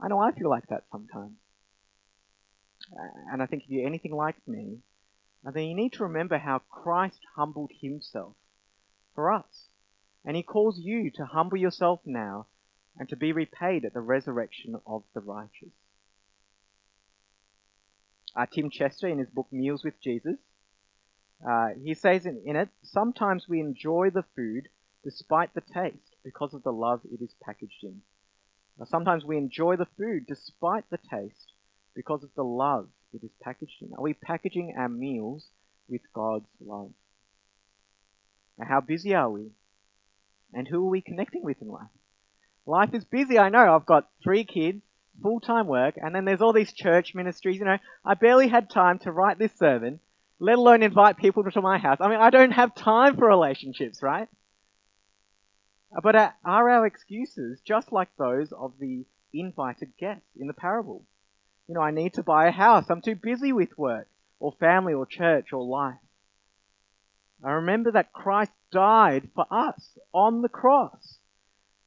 I 0.01 0.08
know 0.08 0.19
I 0.19 0.32
feel 0.32 0.49
like 0.49 0.67
that 0.67 0.86
sometimes. 0.89 1.36
And 3.34 3.43
I 3.43 3.45
think 3.45 3.63
if 3.63 3.69
you're 3.69 3.86
anything 3.86 4.15
like 4.15 4.38
me, 4.47 4.77
then 5.43 5.63
you 5.63 5.75
need 5.75 5.91
to 5.93 6.03
remember 6.03 6.38
how 6.38 6.62
Christ 6.71 7.19
humbled 7.36 7.71
himself 7.82 8.38
for 9.15 9.34
us. 9.34 9.67
And 10.23 10.38
he 10.38 10.43
calls 10.43 10.79
you 10.79 11.12
to 11.15 11.25
humble 11.25 11.58
yourself 11.58 11.99
now 12.05 12.45
and 13.00 13.08
to 13.10 13.16
be 13.16 13.32
repaid 13.32 13.86
at 13.86 13.94
the 13.94 14.02
resurrection 14.02 14.76
of 14.86 15.04
the 15.16 15.22
righteous. 15.22 15.72
Uh, 18.36 18.46
Tim 18.54 18.70
Chester, 18.70 19.08
in 19.08 19.18
his 19.18 19.30
book 19.30 19.48
Meals 19.52 19.84
with 19.84 20.00
Jesus, 20.02 20.38
uh, 21.48 21.70
he 21.82 21.94
says 21.94 22.26
in, 22.26 22.42
in 22.46 22.58
it, 22.58 22.70
sometimes 22.84 23.48
we 23.48 23.62
enjoy 23.62 24.10
the 24.14 24.26
food 24.36 24.68
despite 25.04 25.54
the 25.54 25.62
taste 25.62 26.16
because 26.26 26.54
of 26.54 26.62
the 26.64 26.74
love 26.74 27.00
it 27.12 27.24
is 27.24 27.34
packaged 27.42 27.84
in. 27.84 28.02
Now, 28.78 28.86
sometimes 28.86 29.24
we 29.24 29.38
enjoy 29.38 29.78
the 29.78 29.88
food 29.98 30.26
despite 30.28 30.84
the 30.90 31.00
taste 31.10 31.54
because 31.96 32.24
of 32.24 32.30
the 32.36 32.44
love 32.44 32.90
it 33.14 33.24
is 33.24 33.32
packaged 33.42 33.82
in. 33.82 33.94
Are 33.98 34.02
we 34.02 34.14
packaging 34.14 34.76
our 34.78 34.90
meals 34.90 35.48
with 35.88 36.02
God's 36.14 36.50
love? 36.64 36.92
Now, 38.58 38.66
how 38.68 38.82
busy 38.82 39.16
are 39.16 39.30
we? 39.30 39.52
And 40.54 40.68
who 40.68 40.86
are 40.86 40.90
we 40.90 41.02
connecting 41.02 41.44
with 41.44 41.62
in 41.62 41.70
life? 41.70 41.88
Life 42.69 42.93
is 42.93 43.03
busy, 43.03 43.39
I 43.39 43.49
know. 43.49 43.73
I've 43.73 43.88
got 43.88 44.08
three 44.23 44.43
kids, 44.43 44.84
full 45.23 45.39
time 45.39 45.65
work, 45.65 45.95
and 45.97 46.13
then 46.13 46.23
there's 46.23 46.39
all 46.39 46.53
these 46.53 46.71
church 46.71 47.15
ministries. 47.15 47.58
You 47.58 47.65
know, 47.65 47.79
I 48.05 48.13
barely 48.13 48.47
had 48.47 48.69
time 48.69 48.99
to 48.99 49.12
write 49.12 49.39
this 49.39 49.51
sermon, 49.58 49.99
let 50.39 50.60
alone 50.60 50.84
invite 50.84 51.17
people 51.17 51.43
to 51.43 51.62
my 51.63 51.79
house. 51.79 51.97
I 51.99 52.08
mean, 52.10 52.19
I 52.19 52.29
don't 52.29 52.51
have 52.51 52.75
time 52.75 53.17
for 53.17 53.27
relationships, 53.27 54.03
right? 54.03 54.27
But 56.03 56.15
uh, 56.15 56.29
are 56.45 56.69
our 56.69 56.86
excuses 56.86 57.60
just 57.65 57.91
like 57.91 58.10
those 58.19 58.51
of 58.51 58.73
the 58.79 59.03
invited 59.34 59.93
guests 59.99 60.38
in 60.39 60.45
the 60.45 60.53
parable? 60.53 61.03
You 61.67 61.73
know, 61.73 61.82
I 61.82 61.89
need 61.89 62.13
to 62.13 62.23
buy 62.23 62.49
a 62.49 62.51
house. 62.51 62.86
I'm 62.91 63.01
too 63.01 63.15
busy 63.15 63.51
with 63.51 63.75
work 63.79 64.08
or 64.39 64.51
family 64.51 64.93
or 64.93 65.08
church 65.08 65.53
or 65.53 65.63
life. 65.63 65.97
I 67.43 67.49
remember 67.49 67.93
that 67.93 68.13
Christ 68.13 68.51
died 68.71 69.29
for 69.34 69.47
us 69.49 69.97
on 70.13 70.43
the 70.43 70.49
cross. 70.49 71.18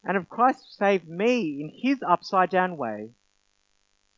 And 0.05 0.17
if 0.17 0.29
Christ 0.29 0.77
saved 0.77 1.09
me 1.09 1.61
in 1.61 1.73
his 1.75 2.03
upside 2.03 2.51
down 2.51 2.77
way, 2.77 3.11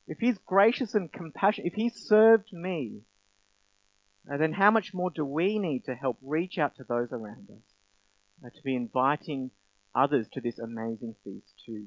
if 0.06 0.18
he's 0.18 0.38
gracious 0.46 0.94
and 0.94 1.12
compassionate, 1.12 1.72
if 1.72 1.74
he 1.74 1.88
served 1.90 2.52
me, 2.52 3.02
then 4.26 4.52
how 4.52 4.70
much 4.70 4.94
more 4.94 5.10
do 5.10 5.24
we 5.24 5.58
need 5.58 5.84
to 5.84 5.94
help 5.94 6.18
reach 6.22 6.58
out 6.58 6.76
to 6.76 6.84
those 6.84 7.12
around 7.12 7.48
us, 7.50 8.44
uh, 8.44 8.50
to 8.50 8.62
be 8.62 8.74
inviting 8.74 9.50
others 9.94 10.26
to 10.32 10.40
this 10.40 10.58
amazing 10.58 11.14
feast 11.24 11.52
too? 11.66 11.86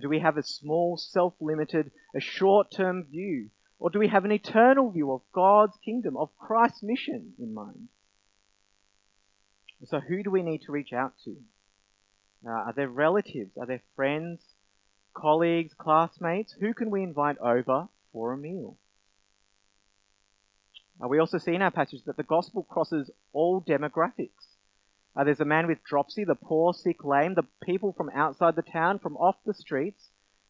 Do 0.00 0.08
we 0.08 0.18
have 0.18 0.36
a 0.36 0.42
small, 0.42 0.96
self-limited, 0.96 1.92
a 2.16 2.20
short-term 2.20 3.04
view? 3.04 3.50
Or 3.78 3.90
do 3.90 4.00
we 4.00 4.08
have 4.08 4.24
an 4.24 4.32
eternal 4.32 4.90
view 4.90 5.12
of 5.12 5.20
God's 5.32 5.76
kingdom, 5.84 6.16
of 6.16 6.36
Christ's 6.36 6.82
mission 6.82 7.34
in 7.38 7.54
mind? 7.54 7.88
So 9.84 10.00
who 10.00 10.22
do 10.22 10.30
we 10.30 10.42
need 10.42 10.62
to 10.62 10.72
reach 10.72 10.92
out 10.92 11.12
to? 11.24 11.36
Uh, 12.46 12.50
are 12.50 12.72
there 12.74 12.88
relatives? 12.88 13.56
Are 13.58 13.66
there 13.66 13.82
friends, 13.96 14.42
colleagues, 15.14 15.72
classmates? 15.78 16.54
Who 16.60 16.74
can 16.74 16.90
we 16.90 17.02
invite 17.02 17.38
over 17.38 17.88
for 18.12 18.32
a 18.32 18.36
meal? 18.36 18.76
Uh, 21.02 21.08
we 21.08 21.18
also 21.18 21.38
see 21.38 21.54
in 21.54 21.62
our 21.62 21.70
passage 21.70 22.02
that 22.04 22.16
the 22.16 22.22
gospel 22.22 22.62
crosses 22.62 23.10
all 23.32 23.62
demographics. 23.62 24.30
Uh, 25.16 25.24
there's 25.24 25.40
a 25.40 25.44
man 25.44 25.66
with 25.66 25.82
dropsy, 25.84 26.24
the 26.24 26.34
poor, 26.34 26.74
sick, 26.74 27.04
lame, 27.04 27.34
the 27.34 27.46
people 27.62 27.92
from 27.92 28.10
outside 28.14 28.56
the 28.56 28.62
town, 28.62 28.98
from 28.98 29.16
off 29.16 29.36
the 29.46 29.54
streets. 29.54 30.08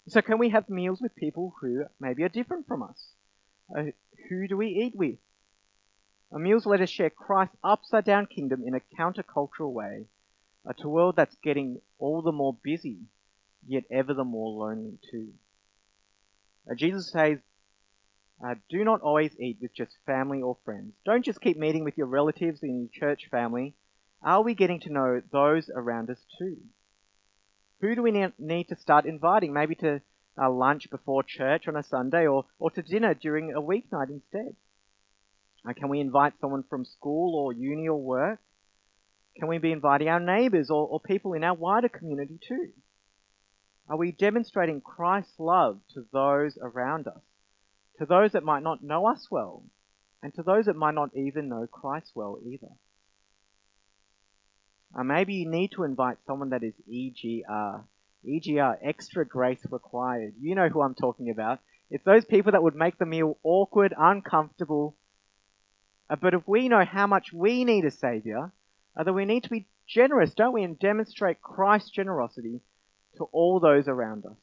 So 0.08 0.20
can 0.20 0.38
we 0.38 0.50
have 0.50 0.68
meals 0.68 1.00
with 1.00 1.14
people 1.16 1.54
who 1.60 1.84
maybe 2.00 2.24
are 2.24 2.28
different 2.28 2.66
from 2.66 2.82
us? 2.82 3.12
Uh, 3.74 3.84
who 4.28 4.48
do 4.48 4.56
we 4.56 4.68
eat 4.68 4.94
with? 4.96 5.18
Our 6.32 6.38
meals 6.38 6.66
let 6.66 6.80
us 6.80 6.90
share 6.90 7.10
Christ's 7.10 7.56
upside 7.62 8.04
down 8.04 8.26
kingdom 8.26 8.64
in 8.66 8.74
a 8.74 8.80
countercultural 8.98 9.72
way 9.72 10.06
uh, 10.68 10.72
to 10.74 10.86
a 10.86 10.90
world 10.90 11.16
that's 11.16 11.36
getting 11.42 11.80
all 11.98 12.22
the 12.22 12.32
more 12.32 12.56
busy, 12.62 12.98
yet 13.66 13.84
ever 13.90 14.14
the 14.14 14.24
more 14.24 14.66
lonely 14.66 14.98
too. 15.10 15.28
Uh, 16.70 16.74
Jesus 16.74 17.10
says, 17.10 17.38
uh, 18.44 18.54
do 18.68 18.84
not 18.84 19.00
always 19.00 19.38
eat 19.38 19.58
with 19.60 19.74
just 19.74 19.96
family 20.06 20.42
or 20.42 20.56
friends. 20.64 20.92
Don't 21.04 21.24
just 21.24 21.40
keep 21.40 21.56
meeting 21.56 21.84
with 21.84 21.96
your 21.96 22.06
relatives 22.06 22.62
in 22.62 22.80
your 22.80 22.88
church 22.92 23.28
family. 23.30 23.74
Are 24.22 24.42
we 24.42 24.54
getting 24.54 24.80
to 24.80 24.92
know 24.92 25.22
those 25.30 25.70
around 25.74 26.10
us 26.10 26.18
too? 26.38 26.56
Who 27.80 27.94
do 27.94 28.02
we 28.02 28.28
need 28.38 28.68
to 28.68 28.76
start 28.76 29.04
inviting? 29.04 29.52
Maybe 29.52 29.74
to 29.76 30.00
uh, 30.40 30.50
lunch 30.50 30.90
before 30.90 31.22
church 31.22 31.68
on 31.68 31.76
a 31.76 31.82
Sunday 31.82 32.26
or, 32.26 32.46
or 32.58 32.70
to 32.70 32.82
dinner 32.82 33.14
during 33.14 33.52
a 33.52 33.60
weeknight 33.60 34.08
instead? 34.08 34.56
Uh, 35.68 35.72
can 35.74 35.88
we 35.88 36.00
invite 36.00 36.34
someone 36.40 36.64
from 36.68 36.84
school 36.84 37.34
or 37.36 37.52
uni 37.52 37.88
or 37.88 38.00
work? 38.00 38.40
Can 39.36 39.48
we 39.48 39.58
be 39.58 39.72
inviting 39.72 40.08
our 40.08 40.20
neighbours 40.20 40.70
or, 40.70 40.86
or 40.86 41.00
people 41.00 41.32
in 41.32 41.44
our 41.44 41.54
wider 41.54 41.88
community 41.88 42.38
too? 42.46 42.70
Are 43.88 43.96
we 43.96 44.12
demonstrating 44.12 44.80
Christ's 44.80 45.38
love 45.38 45.80
to 45.94 46.06
those 46.12 46.56
around 46.60 47.06
us, 47.06 47.20
to 47.98 48.06
those 48.06 48.32
that 48.32 48.44
might 48.44 48.62
not 48.62 48.82
know 48.82 49.06
us 49.06 49.26
well, 49.30 49.62
and 50.22 50.32
to 50.34 50.42
those 50.42 50.66
that 50.66 50.76
might 50.76 50.94
not 50.94 51.10
even 51.14 51.48
know 51.48 51.66
Christ 51.70 52.12
well 52.14 52.38
either? 52.46 52.70
Uh, 54.96 55.02
maybe 55.02 55.34
you 55.34 55.50
need 55.50 55.72
to 55.72 55.82
invite 55.82 56.18
someone 56.26 56.50
that 56.50 56.62
is 56.62 56.74
EGR. 56.90 57.84
EGR, 58.26 58.78
extra 58.82 59.26
grace 59.26 59.60
required. 59.70 60.34
You 60.40 60.54
know 60.54 60.68
who 60.68 60.80
I'm 60.80 60.94
talking 60.94 61.30
about. 61.30 61.58
It's 61.90 62.04
those 62.04 62.24
people 62.24 62.52
that 62.52 62.62
would 62.62 62.76
make 62.76 62.98
the 62.98 63.04
meal 63.04 63.36
awkward, 63.42 63.92
uncomfortable. 63.96 64.96
Uh, 66.08 66.16
but 66.16 66.32
if 66.32 66.46
we 66.46 66.68
know 66.68 66.84
how 66.84 67.06
much 67.06 67.32
we 67.32 67.64
need 67.64 67.84
a 67.84 67.90
Saviour, 67.90 68.52
that 68.96 69.12
we 69.12 69.24
need 69.24 69.44
to 69.44 69.50
be 69.50 69.66
generous, 69.86 70.34
don't 70.34 70.52
we, 70.52 70.62
and 70.62 70.78
demonstrate 70.78 71.42
Christ's 71.42 71.90
generosity 71.90 72.60
to 73.16 73.24
all 73.32 73.60
those 73.60 73.88
around 73.88 74.24
us. 74.26 74.38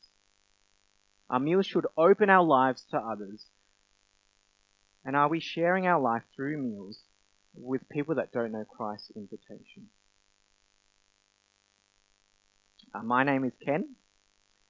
Our 1.30 1.40
meals 1.40 1.66
should 1.66 1.88
open 1.98 2.30
our 2.30 2.44
lives 2.44 2.86
to 2.92 2.98
others. 2.98 3.46
And 5.06 5.16
are 5.16 5.30
we 5.30 5.40
sharing 5.40 5.88
our 5.88 6.00
life 6.00 6.24
through 6.36 6.62
meals 6.62 7.00
with 7.56 7.88
people 7.90 8.16
that 8.16 8.32
don't 8.32 8.52
know 8.52 8.66
Christ's 8.66 9.12
invitation? 9.16 9.88
Uh, 12.94 13.04
my 13.04 13.24
name 13.24 13.46
is 13.46 13.54
Ken, 13.64 13.96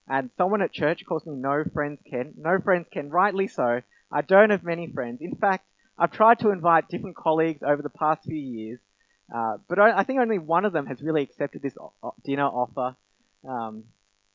and 0.07 0.29
someone 0.37 0.61
at 0.61 0.71
church 0.71 1.03
calls 1.07 1.25
me 1.25 1.35
No 1.35 1.63
Friends 1.73 1.99
Ken. 2.07 2.33
No 2.37 2.59
Friends 2.59 2.85
Ken, 2.93 3.09
rightly 3.09 3.47
so. 3.47 3.81
I 4.11 4.21
don't 4.21 4.51
have 4.51 4.63
many 4.63 4.91
friends. 4.91 5.21
In 5.21 5.35
fact, 5.35 5.65
I've 5.97 6.11
tried 6.11 6.39
to 6.39 6.51
invite 6.51 6.87
different 6.89 7.15
colleagues 7.15 7.63
over 7.63 7.81
the 7.81 7.89
past 7.89 8.23
few 8.23 8.37
years, 8.37 8.79
uh, 9.33 9.57
but 9.67 9.79
I, 9.79 9.99
I, 9.99 10.03
think 10.03 10.19
only 10.19 10.39
one 10.39 10.65
of 10.65 10.73
them 10.73 10.85
has 10.87 11.01
really 11.01 11.21
accepted 11.23 11.61
this 11.61 11.73
o- 11.79 12.13
dinner 12.23 12.45
offer. 12.45 12.95
Um, 13.47 13.85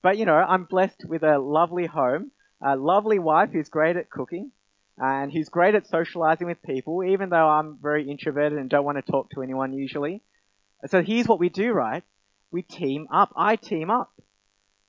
but 0.02 0.16
you 0.16 0.24
know, 0.24 0.34
I'm 0.34 0.64
blessed 0.64 1.04
with 1.06 1.22
a 1.22 1.38
lovely 1.38 1.86
home, 1.86 2.30
a 2.62 2.76
lovely 2.76 3.18
wife 3.18 3.50
who's 3.52 3.68
great 3.68 3.96
at 3.96 4.08
cooking, 4.08 4.52
and 4.96 5.30
who's 5.30 5.50
great 5.50 5.74
at 5.74 5.86
socializing 5.86 6.46
with 6.46 6.62
people, 6.62 7.04
even 7.04 7.28
though 7.28 7.46
I'm 7.48 7.78
very 7.82 8.10
introverted 8.10 8.58
and 8.58 8.70
don't 8.70 8.84
want 8.84 8.96
to 8.96 9.10
talk 9.10 9.30
to 9.30 9.42
anyone 9.42 9.74
usually. 9.74 10.22
So 10.86 11.02
here's 11.02 11.28
what 11.28 11.40
we 11.40 11.50
do, 11.50 11.72
right? 11.72 12.02
We 12.50 12.62
team 12.62 13.08
up. 13.12 13.32
I 13.36 13.56
team 13.56 13.90
up. 13.90 14.12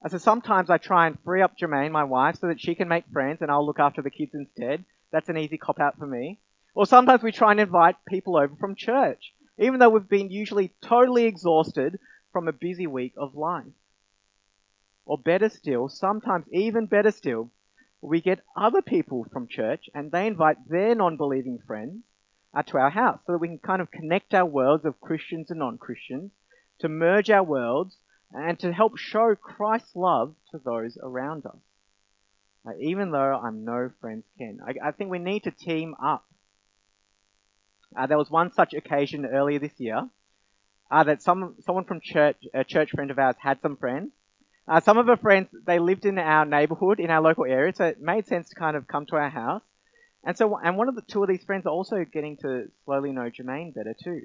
So 0.07 0.17
sometimes 0.19 0.69
I 0.69 0.77
try 0.77 1.07
and 1.07 1.17
free 1.25 1.41
up 1.41 1.57
Jermaine, 1.57 1.91
my 1.91 2.05
wife, 2.05 2.37
so 2.39 2.47
that 2.47 2.61
she 2.61 2.75
can 2.75 2.87
make 2.87 3.05
friends 3.11 3.41
and 3.41 3.51
I'll 3.51 3.65
look 3.65 3.79
after 3.79 4.01
the 4.01 4.11
kids 4.11 4.31
instead. 4.33 4.85
That's 5.11 5.27
an 5.27 5.37
easy 5.37 5.57
cop 5.57 5.79
out 5.79 5.97
for 5.97 6.05
me. 6.05 6.39
Or 6.75 6.85
sometimes 6.85 7.23
we 7.23 7.31
try 7.31 7.51
and 7.51 7.59
invite 7.59 7.95
people 8.07 8.37
over 8.37 8.55
from 8.55 8.75
church 8.75 9.33
even 9.57 9.79
though 9.79 9.89
we've 9.89 10.07
been 10.07 10.29
usually 10.29 10.73
totally 10.81 11.25
exhausted 11.25 11.99
from 12.31 12.47
a 12.47 12.53
busy 12.53 12.87
week 12.87 13.13
of 13.17 13.35
life. 13.35 13.65
Or 15.05 15.17
better 15.17 15.49
still, 15.49 15.89
sometimes 15.89 16.45
even 16.51 16.85
better 16.85 17.11
still, 17.11 17.51
we 18.01 18.21
get 18.21 18.43
other 18.55 18.81
people 18.81 19.25
from 19.31 19.47
church 19.47 19.89
and 19.93 20.11
they 20.11 20.27
invite 20.27 20.57
their 20.67 20.93
non-believing 20.93 21.59
friends 21.65 22.03
uh, 22.53 22.63
to 22.63 22.77
our 22.77 22.89
house 22.89 23.19
so 23.25 23.33
that 23.33 23.39
we 23.39 23.47
can 23.47 23.57
kind 23.57 23.81
of 23.81 23.89
connect 23.91 24.33
our 24.33 24.45
worlds 24.45 24.85
of 24.85 25.01
Christians 25.01 25.49
and 25.49 25.59
non-Christians, 25.59 26.31
to 26.79 26.89
merge 26.89 27.29
our 27.29 27.43
worlds 27.43 27.97
and 28.31 28.59
to 28.59 28.71
help 28.71 28.97
show 28.97 29.35
Christ's 29.35 29.95
love 29.95 30.35
to 30.51 30.59
those 30.63 30.97
around 31.01 31.45
us. 31.45 31.57
Even 32.79 33.11
though 33.11 33.39
I'm 33.41 33.63
no 33.63 33.89
friends 34.01 34.25
Ken. 34.37 34.59
I 34.83 34.91
think 34.91 35.09
we 35.09 35.19
need 35.19 35.43
to 35.43 35.51
team 35.51 35.95
up 36.03 36.25
uh, 37.95 38.07
there 38.07 38.17
was 38.17 38.29
one 38.29 38.51
such 38.53 38.73
occasion 38.73 39.25
earlier 39.25 39.59
this 39.59 39.79
year 39.79 40.07
uh, 40.91 41.03
that 41.03 41.21
some 41.21 41.55
someone 41.65 41.85
from 41.85 41.99
church, 42.01 42.37
a 42.53 42.63
church 42.63 42.91
friend 42.91 43.11
of 43.11 43.19
ours, 43.19 43.35
had 43.39 43.61
some 43.61 43.77
friends. 43.77 44.11
Uh, 44.67 44.81
some 44.81 44.97
of 44.97 45.07
her 45.07 45.17
friends 45.17 45.47
they 45.65 45.79
lived 45.79 46.05
in 46.05 46.17
our 46.17 46.45
neighbourhood, 46.45 46.99
in 46.99 47.09
our 47.09 47.21
local 47.21 47.45
area, 47.45 47.73
so 47.73 47.85
it 47.85 48.01
made 48.01 48.27
sense 48.27 48.49
to 48.49 48.55
kind 48.55 48.75
of 48.75 48.87
come 48.87 49.05
to 49.05 49.15
our 49.15 49.29
house. 49.29 49.63
And 50.23 50.37
so, 50.37 50.57
and 50.57 50.75
one 50.77 50.89
of 50.89 50.95
the 50.95 51.01
two 51.03 51.21
of 51.23 51.29
these 51.29 51.43
friends 51.43 51.65
are 51.65 51.71
also 51.71 52.03
getting 52.03 52.37
to 52.37 52.69
slowly 52.83 53.11
know 53.11 53.29
Jermaine 53.29 53.73
better 53.73 53.95
too. 54.03 54.23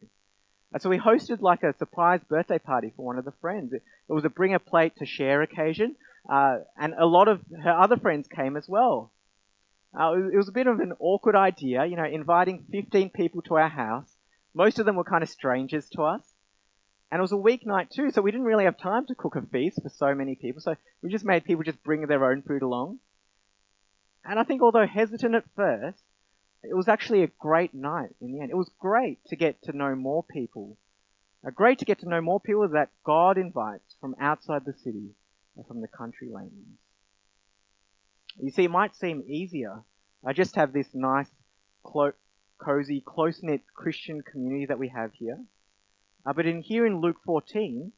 And 0.73 0.81
so 0.81 0.89
we 0.89 0.99
hosted 0.99 1.43
like 1.43 1.63
a 1.63 1.77
surprise 1.77 2.21
birthday 2.29 2.59
party 2.59 2.93
for 2.97 3.05
one 3.05 3.19
of 3.19 3.25
the 3.25 3.33
friends. 3.41 3.73
It, 3.73 3.83
it 4.09 4.13
was 4.13 4.25
a 4.25 4.31
bring 4.31 4.55
a 4.55 4.59
plate 4.59 4.97
to 4.97 5.07
share 5.07 5.43
occasion. 5.43 5.97
Uh, 6.29 6.59
and 6.79 6.95
a 6.99 7.07
lot 7.07 7.29
of 7.29 7.41
her 7.63 7.73
other 7.73 7.97
friends 7.97 8.27
came 8.29 8.57
as 8.57 8.69
well. 8.69 9.13
Uh, 9.99 10.15
it 10.33 10.37
was 10.37 10.49
a 10.49 10.53
bit 10.53 10.67
of 10.67 10.81
an 10.81 10.95
awkward 10.99 11.37
idea, 11.37 11.85
you 11.85 11.97
know, 11.97 12.05
inviting 12.05 12.65
15 12.71 13.11
people 13.11 13.43
to 13.43 13.57
our 13.57 13.69
house. 13.69 14.11
Most 14.55 14.79
of 14.79 14.87
them 14.87 14.97
were 14.97 15.05
kind 15.05 15.23
of 15.23 15.29
strangers 15.29 15.89
to 15.91 16.03
us. 16.03 16.23
And 17.11 17.19
it 17.19 17.23
was 17.23 17.33
a 17.33 17.37
weeknight 17.37 17.91
too, 17.91 18.11
so 18.11 18.23
we 18.23 18.31
didn't 18.31 18.47
really 18.47 18.65
have 18.65 18.79
time 18.79 19.05
to 19.07 19.15
cook 19.15 19.37
a 19.37 19.43
feast 19.43 19.83
for 19.83 19.91
so 19.91 20.15
many 20.15 20.35
people. 20.35 20.63
So 20.63 20.77
we 21.03 21.11
just 21.11 21.27
made 21.27 21.45
people 21.45 21.63
just 21.63 21.83
bring 21.83 22.07
their 22.07 22.25
own 22.25 22.41
food 22.41 22.63
along. 22.63 23.01
And 24.25 24.39
I 24.39 24.45
think 24.45 24.63
although 24.63 24.87
hesitant 24.87 25.35
at 25.35 25.45
first, 25.55 26.03
it 26.63 26.75
was 26.75 26.89
actually 26.89 27.23
a 27.23 27.31
great 27.39 27.75
night 27.75 28.15
in 28.21 28.33
the 28.33 28.41
end. 28.41 28.51
It 28.51 28.57
was 28.57 28.71
great 28.79 29.19
to 29.27 29.37
get 29.37 29.61
to 29.65 29.77
know 29.77 29.95
more 29.95 30.23
people. 30.23 30.79
Uh, 31.47 31.51
great 31.51 31.81
to 31.81 31.85
get 31.85 31.99
to 32.01 32.09
know 32.09 32.21
more 32.21 32.41
people 32.41 32.69
that 32.69 32.91
God 33.05 33.37
invites 33.37 33.97
from 34.01 34.15
outside 34.21 34.65
the 34.65 34.73
city 34.73 35.11
and 35.57 35.67
from 35.67 35.81
the 35.81 35.89
country 35.89 36.29
lanes. 36.31 36.79
You 38.39 38.51
see, 38.51 38.65
it 38.65 38.71
might 38.71 38.97
seem 38.97 39.23
easier. 39.29 39.83
I 40.25 40.33
just 40.33 40.57
have 40.57 40.73
this 40.73 40.89
nice, 40.95 41.29
clo- 41.85 42.13
cozy, 42.59 43.03
close-knit 43.05 43.63
Christian 43.75 44.23
community 44.23 44.67
that 44.67 44.79
we 44.79 44.89
have 44.89 45.13
here. 45.15 45.39
Uh, 46.25 46.33
but 46.33 46.47
in 46.47 46.63
here 46.63 46.87
in 46.87 47.01
Luke 47.01 47.19
14, 47.25 47.93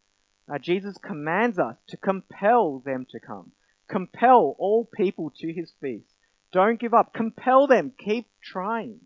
uh, 0.53 0.59
Jesus 0.59 0.97
commands 0.99 1.59
us 1.59 1.77
to 1.88 1.97
compel 1.97 2.81
them 2.81 3.07
to 3.11 3.20
come. 3.20 3.53
Compel 3.88 4.57
all 4.59 4.88
people 4.94 5.33
to 5.38 5.53
his 5.53 5.73
feast. 5.81 6.16
Don't 6.53 6.81
give 6.81 6.94
up. 6.94 7.12
Compel 7.12 7.66
them. 7.66 7.92
Keep 7.99 8.27
trying. 8.42 9.01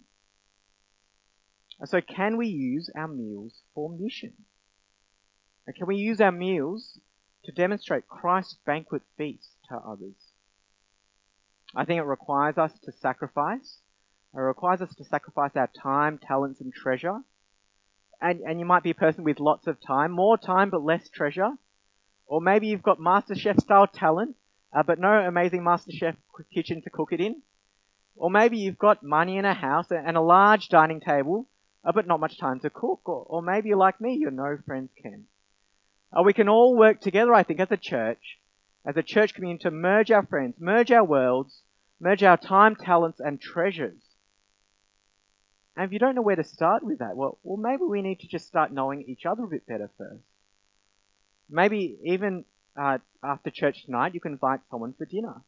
So 1.85 2.01
can 2.01 2.37
we 2.37 2.49
use 2.49 2.91
our 2.97 3.09
meals 3.09 3.62
for 3.75 3.91
mission? 3.91 4.33
And 5.67 5.77
can 5.77 5.87
we 5.87 5.97
use 5.97 6.21
our 6.21 6.33
meals 6.33 6.99
to 7.45 7.53
demonstrate 7.53 8.09
Christ's 8.09 8.59
banquet 8.67 9.03
feast 9.17 9.51
to 9.69 9.77
others? 9.77 10.28
I 11.75 11.85
think 11.85 11.99
it 11.99 12.05
requires 12.05 12.59
us 12.59 12.73
to 12.85 12.93
sacrifice. 12.93 13.79
It 14.35 14.41
requires 14.41 14.81
us 14.81 14.95
to 14.97 15.05
sacrifice 15.05 15.53
our 15.57 15.71
time, 15.83 16.19
talents, 16.19 16.61
and 16.61 16.73
treasure. 16.73 17.21
And, 18.21 18.41
and 18.41 18.59
you 18.59 18.67
might 18.67 18.83
be 18.83 18.91
a 18.91 18.95
person 18.95 19.25
with 19.25 19.39
lots 19.39 19.67
of 19.67 19.81
time, 19.81 20.11
more 20.11 20.37
time 20.37 20.71
but 20.71 20.83
less 20.83 21.09
treasure. 21.09 21.51
Or 22.27 22.41
maybe 22.41 22.67
you've 22.67 22.83
got 22.83 22.99
MasterChef 22.99 23.61
style 23.61 23.87
talent, 23.87 24.37
uh, 24.73 24.83
but 24.83 24.99
no 24.99 25.09
amazing 25.09 25.63
MasterChef 25.63 26.17
kitchen 26.53 26.83
to 26.83 26.91
cook 26.91 27.13
it 27.13 27.21
in. 27.21 27.43
Or 28.17 28.31
maybe 28.31 28.59
you've 28.59 28.79
got 28.79 29.03
money 29.03 29.39
in 29.39 29.45
a 29.45 29.55
house 29.55 29.87
and 29.91 30.17
a 30.17 30.21
large 30.21 30.69
dining 30.69 31.01
table, 31.01 31.47
uh, 31.85 31.93
but 31.93 32.07
not 32.07 32.21
much 32.21 32.39
time 32.39 32.61
to 32.61 32.71
cook. 32.71 33.01
Or, 33.09 33.25
or 33.29 33.43
maybe 33.43 33.69
you're 33.69 33.79
like 33.79 34.01
me, 34.01 34.15
you're 34.15 34.31
no 34.31 34.59
friends 34.67 34.91
can. 35.01 35.25
Uh, 36.13 36.23
we 36.23 36.33
can 36.33 36.49
all 36.49 36.77
work 36.77 37.01
together, 37.01 37.33
I 37.33 37.45
think, 37.45 37.61
as 37.61 37.71
a 37.71 37.77
church, 37.77 38.39
as 38.88 38.96
a 38.96 39.03
church 39.03 39.35
community 39.35 39.64
to 39.64 39.70
merge 39.70 40.11
our 40.11 40.24
friends, 40.24 40.55
merge 40.59 40.90
our 40.90 41.05
worlds, 41.05 41.61
merge 42.01 42.22
our 42.22 42.38
time, 42.38 42.74
talents, 42.74 43.20
and 43.20 43.38
treasures. 43.38 44.01
And 45.77 45.85
if 45.85 45.92
you 45.92 45.98
don't 45.98 46.14
know 46.14 46.22
where 46.22 46.37
to 46.37 46.42
start 46.42 46.83
with 46.83 47.01
that, 47.01 47.14
well, 47.14 47.38
well, 47.42 47.59
maybe 47.59 47.83
we 47.83 48.01
need 48.01 48.20
to 48.20 48.27
just 48.27 48.46
start 48.46 48.72
knowing 48.72 49.05
each 49.07 49.27
other 49.27 49.44
a 49.44 49.48
bit 49.48 49.66
better 49.66 49.90
first. 49.98 50.24
Maybe 51.51 51.98
even 52.03 52.46
uh, 52.81 52.98
after 53.22 53.51
church 53.51 53.85
tonight, 53.85 54.14
you 54.14 54.20
can 54.20 54.33
invite 54.33 54.61
someone 54.70 54.94
for 54.96 55.05
dinner. 55.05 55.42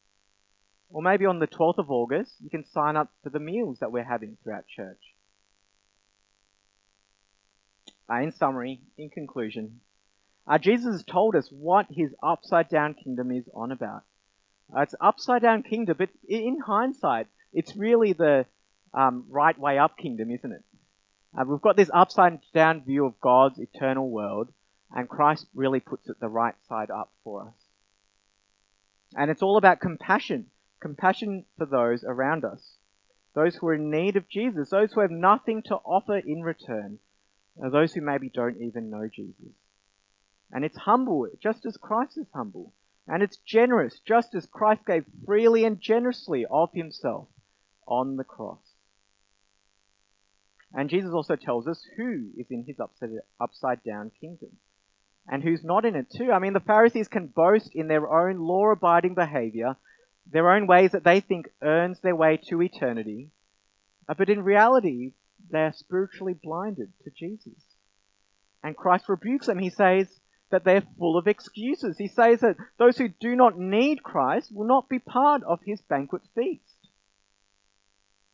Or 0.90 1.00
maybe 1.00 1.24
on 1.24 1.38
the 1.38 1.46
12th 1.46 1.78
of 1.78 1.90
August, 1.90 2.34
you 2.42 2.50
can 2.50 2.66
sign 2.66 2.96
up 2.96 3.10
for 3.22 3.30
the 3.30 3.40
meals 3.40 3.78
that 3.78 3.90
we're 3.90 4.04
having 4.04 4.36
throughout 4.42 4.66
church. 4.68 5.00
Uh, 8.10 8.16
in 8.16 8.32
summary, 8.32 8.80
in 8.98 9.08
conclusion, 9.08 9.80
uh, 10.50 10.58
Jesus 10.58 10.94
has 10.96 11.04
told 11.04 11.36
us 11.36 11.48
what 11.50 11.86
his 11.88 12.10
upside 12.20 12.68
down 12.68 12.94
kingdom 12.94 13.30
is 13.30 13.44
on 13.54 13.70
about. 13.70 14.02
Uh, 14.76 14.80
it's 14.80 14.96
upside 15.00 15.42
down 15.42 15.62
kingdom, 15.62 15.94
but 15.96 16.08
in 16.28 16.58
hindsight, 16.58 17.28
it's 17.52 17.76
really 17.76 18.14
the 18.14 18.46
um, 18.92 19.26
right 19.28 19.56
way 19.56 19.78
up 19.78 19.96
kingdom, 19.96 20.32
isn't 20.32 20.50
it? 20.50 20.64
Uh, 21.38 21.44
we've 21.46 21.60
got 21.60 21.76
this 21.76 21.90
upside 21.94 22.40
down 22.52 22.82
view 22.82 23.06
of 23.06 23.20
God's 23.20 23.60
eternal 23.60 24.10
world, 24.10 24.48
and 24.90 25.08
Christ 25.08 25.46
really 25.54 25.78
puts 25.78 26.08
it 26.08 26.18
the 26.18 26.28
right 26.28 26.56
side 26.68 26.90
up 26.90 27.12
for 27.22 27.42
us. 27.42 27.54
And 29.16 29.30
it's 29.30 29.42
all 29.42 29.56
about 29.56 29.78
compassion 29.78 30.46
compassion 30.80 31.44
for 31.58 31.66
those 31.66 32.02
around 32.04 32.42
us, 32.44 32.72
those 33.34 33.54
who 33.54 33.68
are 33.68 33.74
in 33.74 33.90
need 33.90 34.16
of 34.16 34.28
Jesus, 34.28 34.70
those 34.70 34.90
who 34.92 35.00
have 35.00 35.10
nothing 35.10 35.62
to 35.64 35.76
offer 35.76 36.16
in 36.16 36.42
return, 36.42 36.98
those 37.56 37.92
who 37.92 38.00
maybe 38.00 38.30
don't 38.30 38.62
even 38.62 38.90
know 38.90 39.06
Jesus. 39.06 39.52
And 40.52 40.64
it's 40.64 40.76
humble, 40.76 41.28
just 41.42 41.64
as 41.66 41.76
Christ 41.76 42.18
is 42.18 42.26
humble. 42.34 42.72
And 43.06 43.22
it's 43.22 43.38
generous, 43.46 43.98
just 44.06 44.34
as 44.34 44.46
Christ 44.46 44.82
gave 44.86 45.04
freely 45.26 45.64
and 45.64 45.80
generously 45.80 46.46
of 46.50 46.70
himself 46.72 47.28
on 47.86 48.16
the 48.16 48.24
cross. 48.24 48.58
And 50.72 50.88
Jesus 50.88 51.12
also 51.12 51.36
tells 51.36 51.66
us 51.66 51.84
who 51.96 52.30
is 52.36 52.46
in 52.50 52.64
his 52.64 52.78
upside, 53.40 53.82
down 53.82 54.12
kingdom 54.20 54.50
and 55.28 55.42
who's 55.42 55.64
not 55.64 55.84
in 55.84 55.96
it 55.96 56.06
too. 56.16 56.30
I 56.32 56.38
mean, 56.38 56.52
the 56.52 56.60
Pharisees 56.60 57.08
can 57.08 57.26
boast 57.26 57.74
in 57.74 57.88
their 57.88 58.08
own 58.08 58.38
law 58.38 58.70
abiding 58.70 59.14
behavior 59.14 59.76
their 60.30 60.50
own 60.50 60.66
ways 60.66 60.92
that 60.92 61.04
they 61.04 61.20
think 61.20 61.48
earns 61.62 61.98
their 62.00 62.14
way 62.14 62.38
to 62.48 62.62
eternity, 62.62 63.30
uh, 64.08 64.14
but 64.14 64.28
in 64.28 64.42
reality, 64.42 65.12
they 65.50 65.60
are 65.60 65.72
spiritually 65.72 66.34
blinded 66.40 66.92
to 67.02 67.10
Jesus. 67.10 67.64
And 68.62 68.76
Christ 68.76 69.08
rebukes 69.08 69.46
them. 69.46 69.58
He 69.58 69.70
says 69.70 70.06
that 70.50 70.64
they're 70.64 70.82
full 70.98 71.16
of 71.16 71.26
excuses. 71.26 71.96
He 71.98 72.08
says 72.08 72.40
that 72.40 72.56
those 72.78 72.96
who 72.98 73.08
do 73.08 73.36
not 73.36 73.58
need 73.58 74.02
Christ 74.02 74.50
will 74.52 74.66
not 74.66 74.88
be 74.88 74.98
part 74.98 75.42
of 75.44 75.60
his 75.64 75.80
banquet 75.82 76.22
feast. 76.34 76.62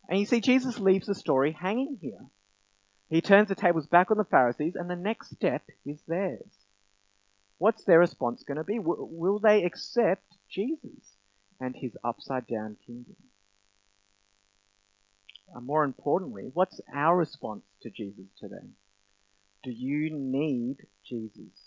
And 0.08 0.18
you 0.18 0.26
see, 0.26 0.40
Jesus 0.40 0.78
leaves 0.78 1.06
the 1.06 1.14
story 1.14 1.52
hanging 1.52 1.98
here. 2.00 2.24
He 3.08 3.20
turns 3.20 3.48
the 3.48 3.54
tables 3.54 3.86
back 3.86 4.10
on 4.10 4.18
the 4.18 4.24
Pharisees, 4.24 4.74
and 4.76 4.88
the 4.88 4.96
next 4.96 5.30
step 5.30 5.62
is 5.84 6.00
theirs. 6.08 6.50
What's 7.58 7.84
their 7.84 7.98
response 7.98 8.42
going 8.42 8.58
to 8.58 8.64
be? 8.64 8.78
Will 8.78 9.38
they 9.38 9.64
accept 9.64 10.24
Jesus? 10.50 11.16
and 11.60 11.74
his 11.76 11.96
upside 12.04 12.46
down 12.46 12.76
kingdom. 12.86 13.16
Uh, 15.54 15.60
more 15.60 15.84
importantly, 15.84 16.50
what's 16.52 16.80
our 16.94 17.16
response 17.16 17.64
to 17.82 17.90
Jesus 17.90 18.26
today? 18.38 18.68
Do 19.62 19.70
you 19.70 20.10
need 20.10 20.76
Jesus? 21.08 21.65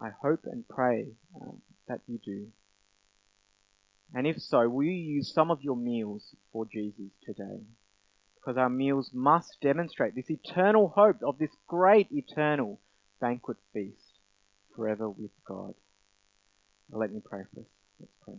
I 0.00 0.10
hope 0.22 0.40
and 0.44 0.66
pray 0.68 1.06
um, 1.40 1.60
that 1.88 2.00
you 2.06 2.18
do. 2.24 2.46
And 4.14 4.26
if 4.26 4.40
so, 4.40 4.68
will 4.68 4.84
you 4.84 4.92
use 4.92 5.32
some 5.32 5.50
of 5.50 5.62
your 5.62 5.76
meals 5.76 6.34
for 6.52 6.66
Jesus 6.66 7.10
today? 7.24 7.62
Because 8.36 8.56
our 8.56 8.68
meals 8.68 9.10
must 9.12 9.56
demonstrate 9.62 10.14
this 10.14 10.30
eternal 10.30 10.92
hope 10.94 11.22
of 11.22 11.38
this 11.38 11.50
great 11.66 12.08
eternal 12.12 12.80
banquet 13.20 13.56
feast 13.72 14.18
forever 14.76 15.08
with 15.08 15.30
God. 15.46 15.74
Now 16.90 16.98
let 16.98 17.12
me 17.12 17.20
pray 17.24 17.42
for 17.54 17.60
us. 17.60 17.66
Let's 17.98 18.12
pray. 18.24 18.34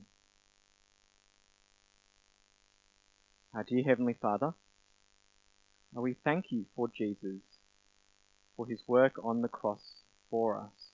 Uh, 3.57 3.63
dear 3.67 3.83
Heavenly 3.83 4.15
Father, 4.21 4.53
we 5.93 6.15
thank 6.23 6.45
you 6.49 6.65
for 6.75 6.89
Jesus, 6.95 7.41
for 8.57 8.67
his 8.67 8.81
work 8.85 9.13
on 9.23 9.41
the 9.41 9.47
cross 9.47 10.01
for 10.29 10.59
us. 10.59 10.84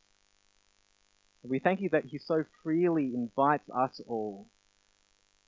We 1.43 1.59
thank 1.59 1.81
you 1.81 1.89
that 1.89 2.05
he 2.05 2.19
so 2.19 2.45
freely 2.63 3.13
invites 3.15 3.69
us 3.69 3.99
all, 4.07 4.47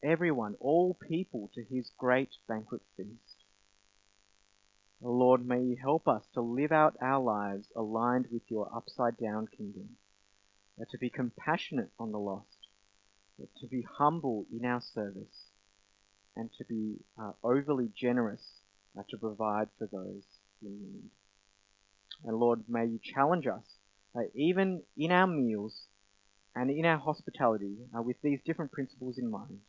everyone, 0.03 0.55
all 0.59 0.95
people, 0.95 1.51
to 1.53 1.63
his 1.63 1.91
great 1.97 2.29
banquet 2.47 2.81
feast. 2.97 3.43
Lord, 5.01 5.45
may 5.45 5.61
you 5.61 5.77
help 5.81 6.07
us 6.07 6.23
to 6.33 6.41
live 6.41 6.71
out 6.71 6.95
our 7.01 7.21
lives 7.21 7.67
aligned 7.75 8.27
with 8.31 8.43
your 8.47 8.69
upside 8.73 9.17
down 9.17 9.47
kingdom, 9.47 9.89
to 10.89 10.97
be 10.97 11.09
compassionate 11.09 11.91
on 11.99 12.11
the 12.11 12.19
lost, 12.19 12.67
to 13.59 13.67
be 13.67 13.85
humble 13.97 14.45
in 14.51 14.65
our 14.65 14.81
service, 14.81 15.49
and 16.35 16.49
to 16.57 16.63
be 16.65 16.95
uh, 17.21 17.33
overly 17.43 17.89
generous 17.95 18.41
uh, 18.97 19.03
to 19.09 19.17
provide 19.17 19.67
for 19.77 19.87
those 19.91 20.23
in 20.61 20.79
need. 20.81 21.09
And 22.25 22.37
Lord, 22.37 22.63
may 22.67 22.85
you 22.85 22.99
challenge 23.03 23.45
us, 23.45 23.65
uh, 24.15 24.21
even 24.35 24.83
in 24.97 25.11
our 25.11 25.27
meals 25.27 25.85
and 26.55 26.69
in 26.69 26.85
our 26.85 26.99
hospitality, 26.99 27.75
uh, 27.97 28.01
with 28.01 28.17
these 28.21 28.39
different 28.45 28.71
principles 28.71 29.17
in 29.17 29.29
mind, 29.29 29.59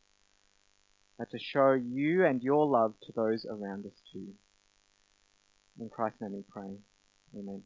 uh, 1.19 1.25
to 1.31 1.39
show 1.39 1.73
you 1.73 2.25
and 2.25 2.43
your 2.43 2.65
love 2.65 2.93
to 3.01 3.11
those 3.15 3.45
around 3.45 3.85
us 3.85 3.99
too. 4.11 4.27
In 5.79 5.89
Christ's 5.89 6.21
name 6.21 6.33
we 6.33 6.43
pray. 6.49 6.77
Amen. 7.37 7.63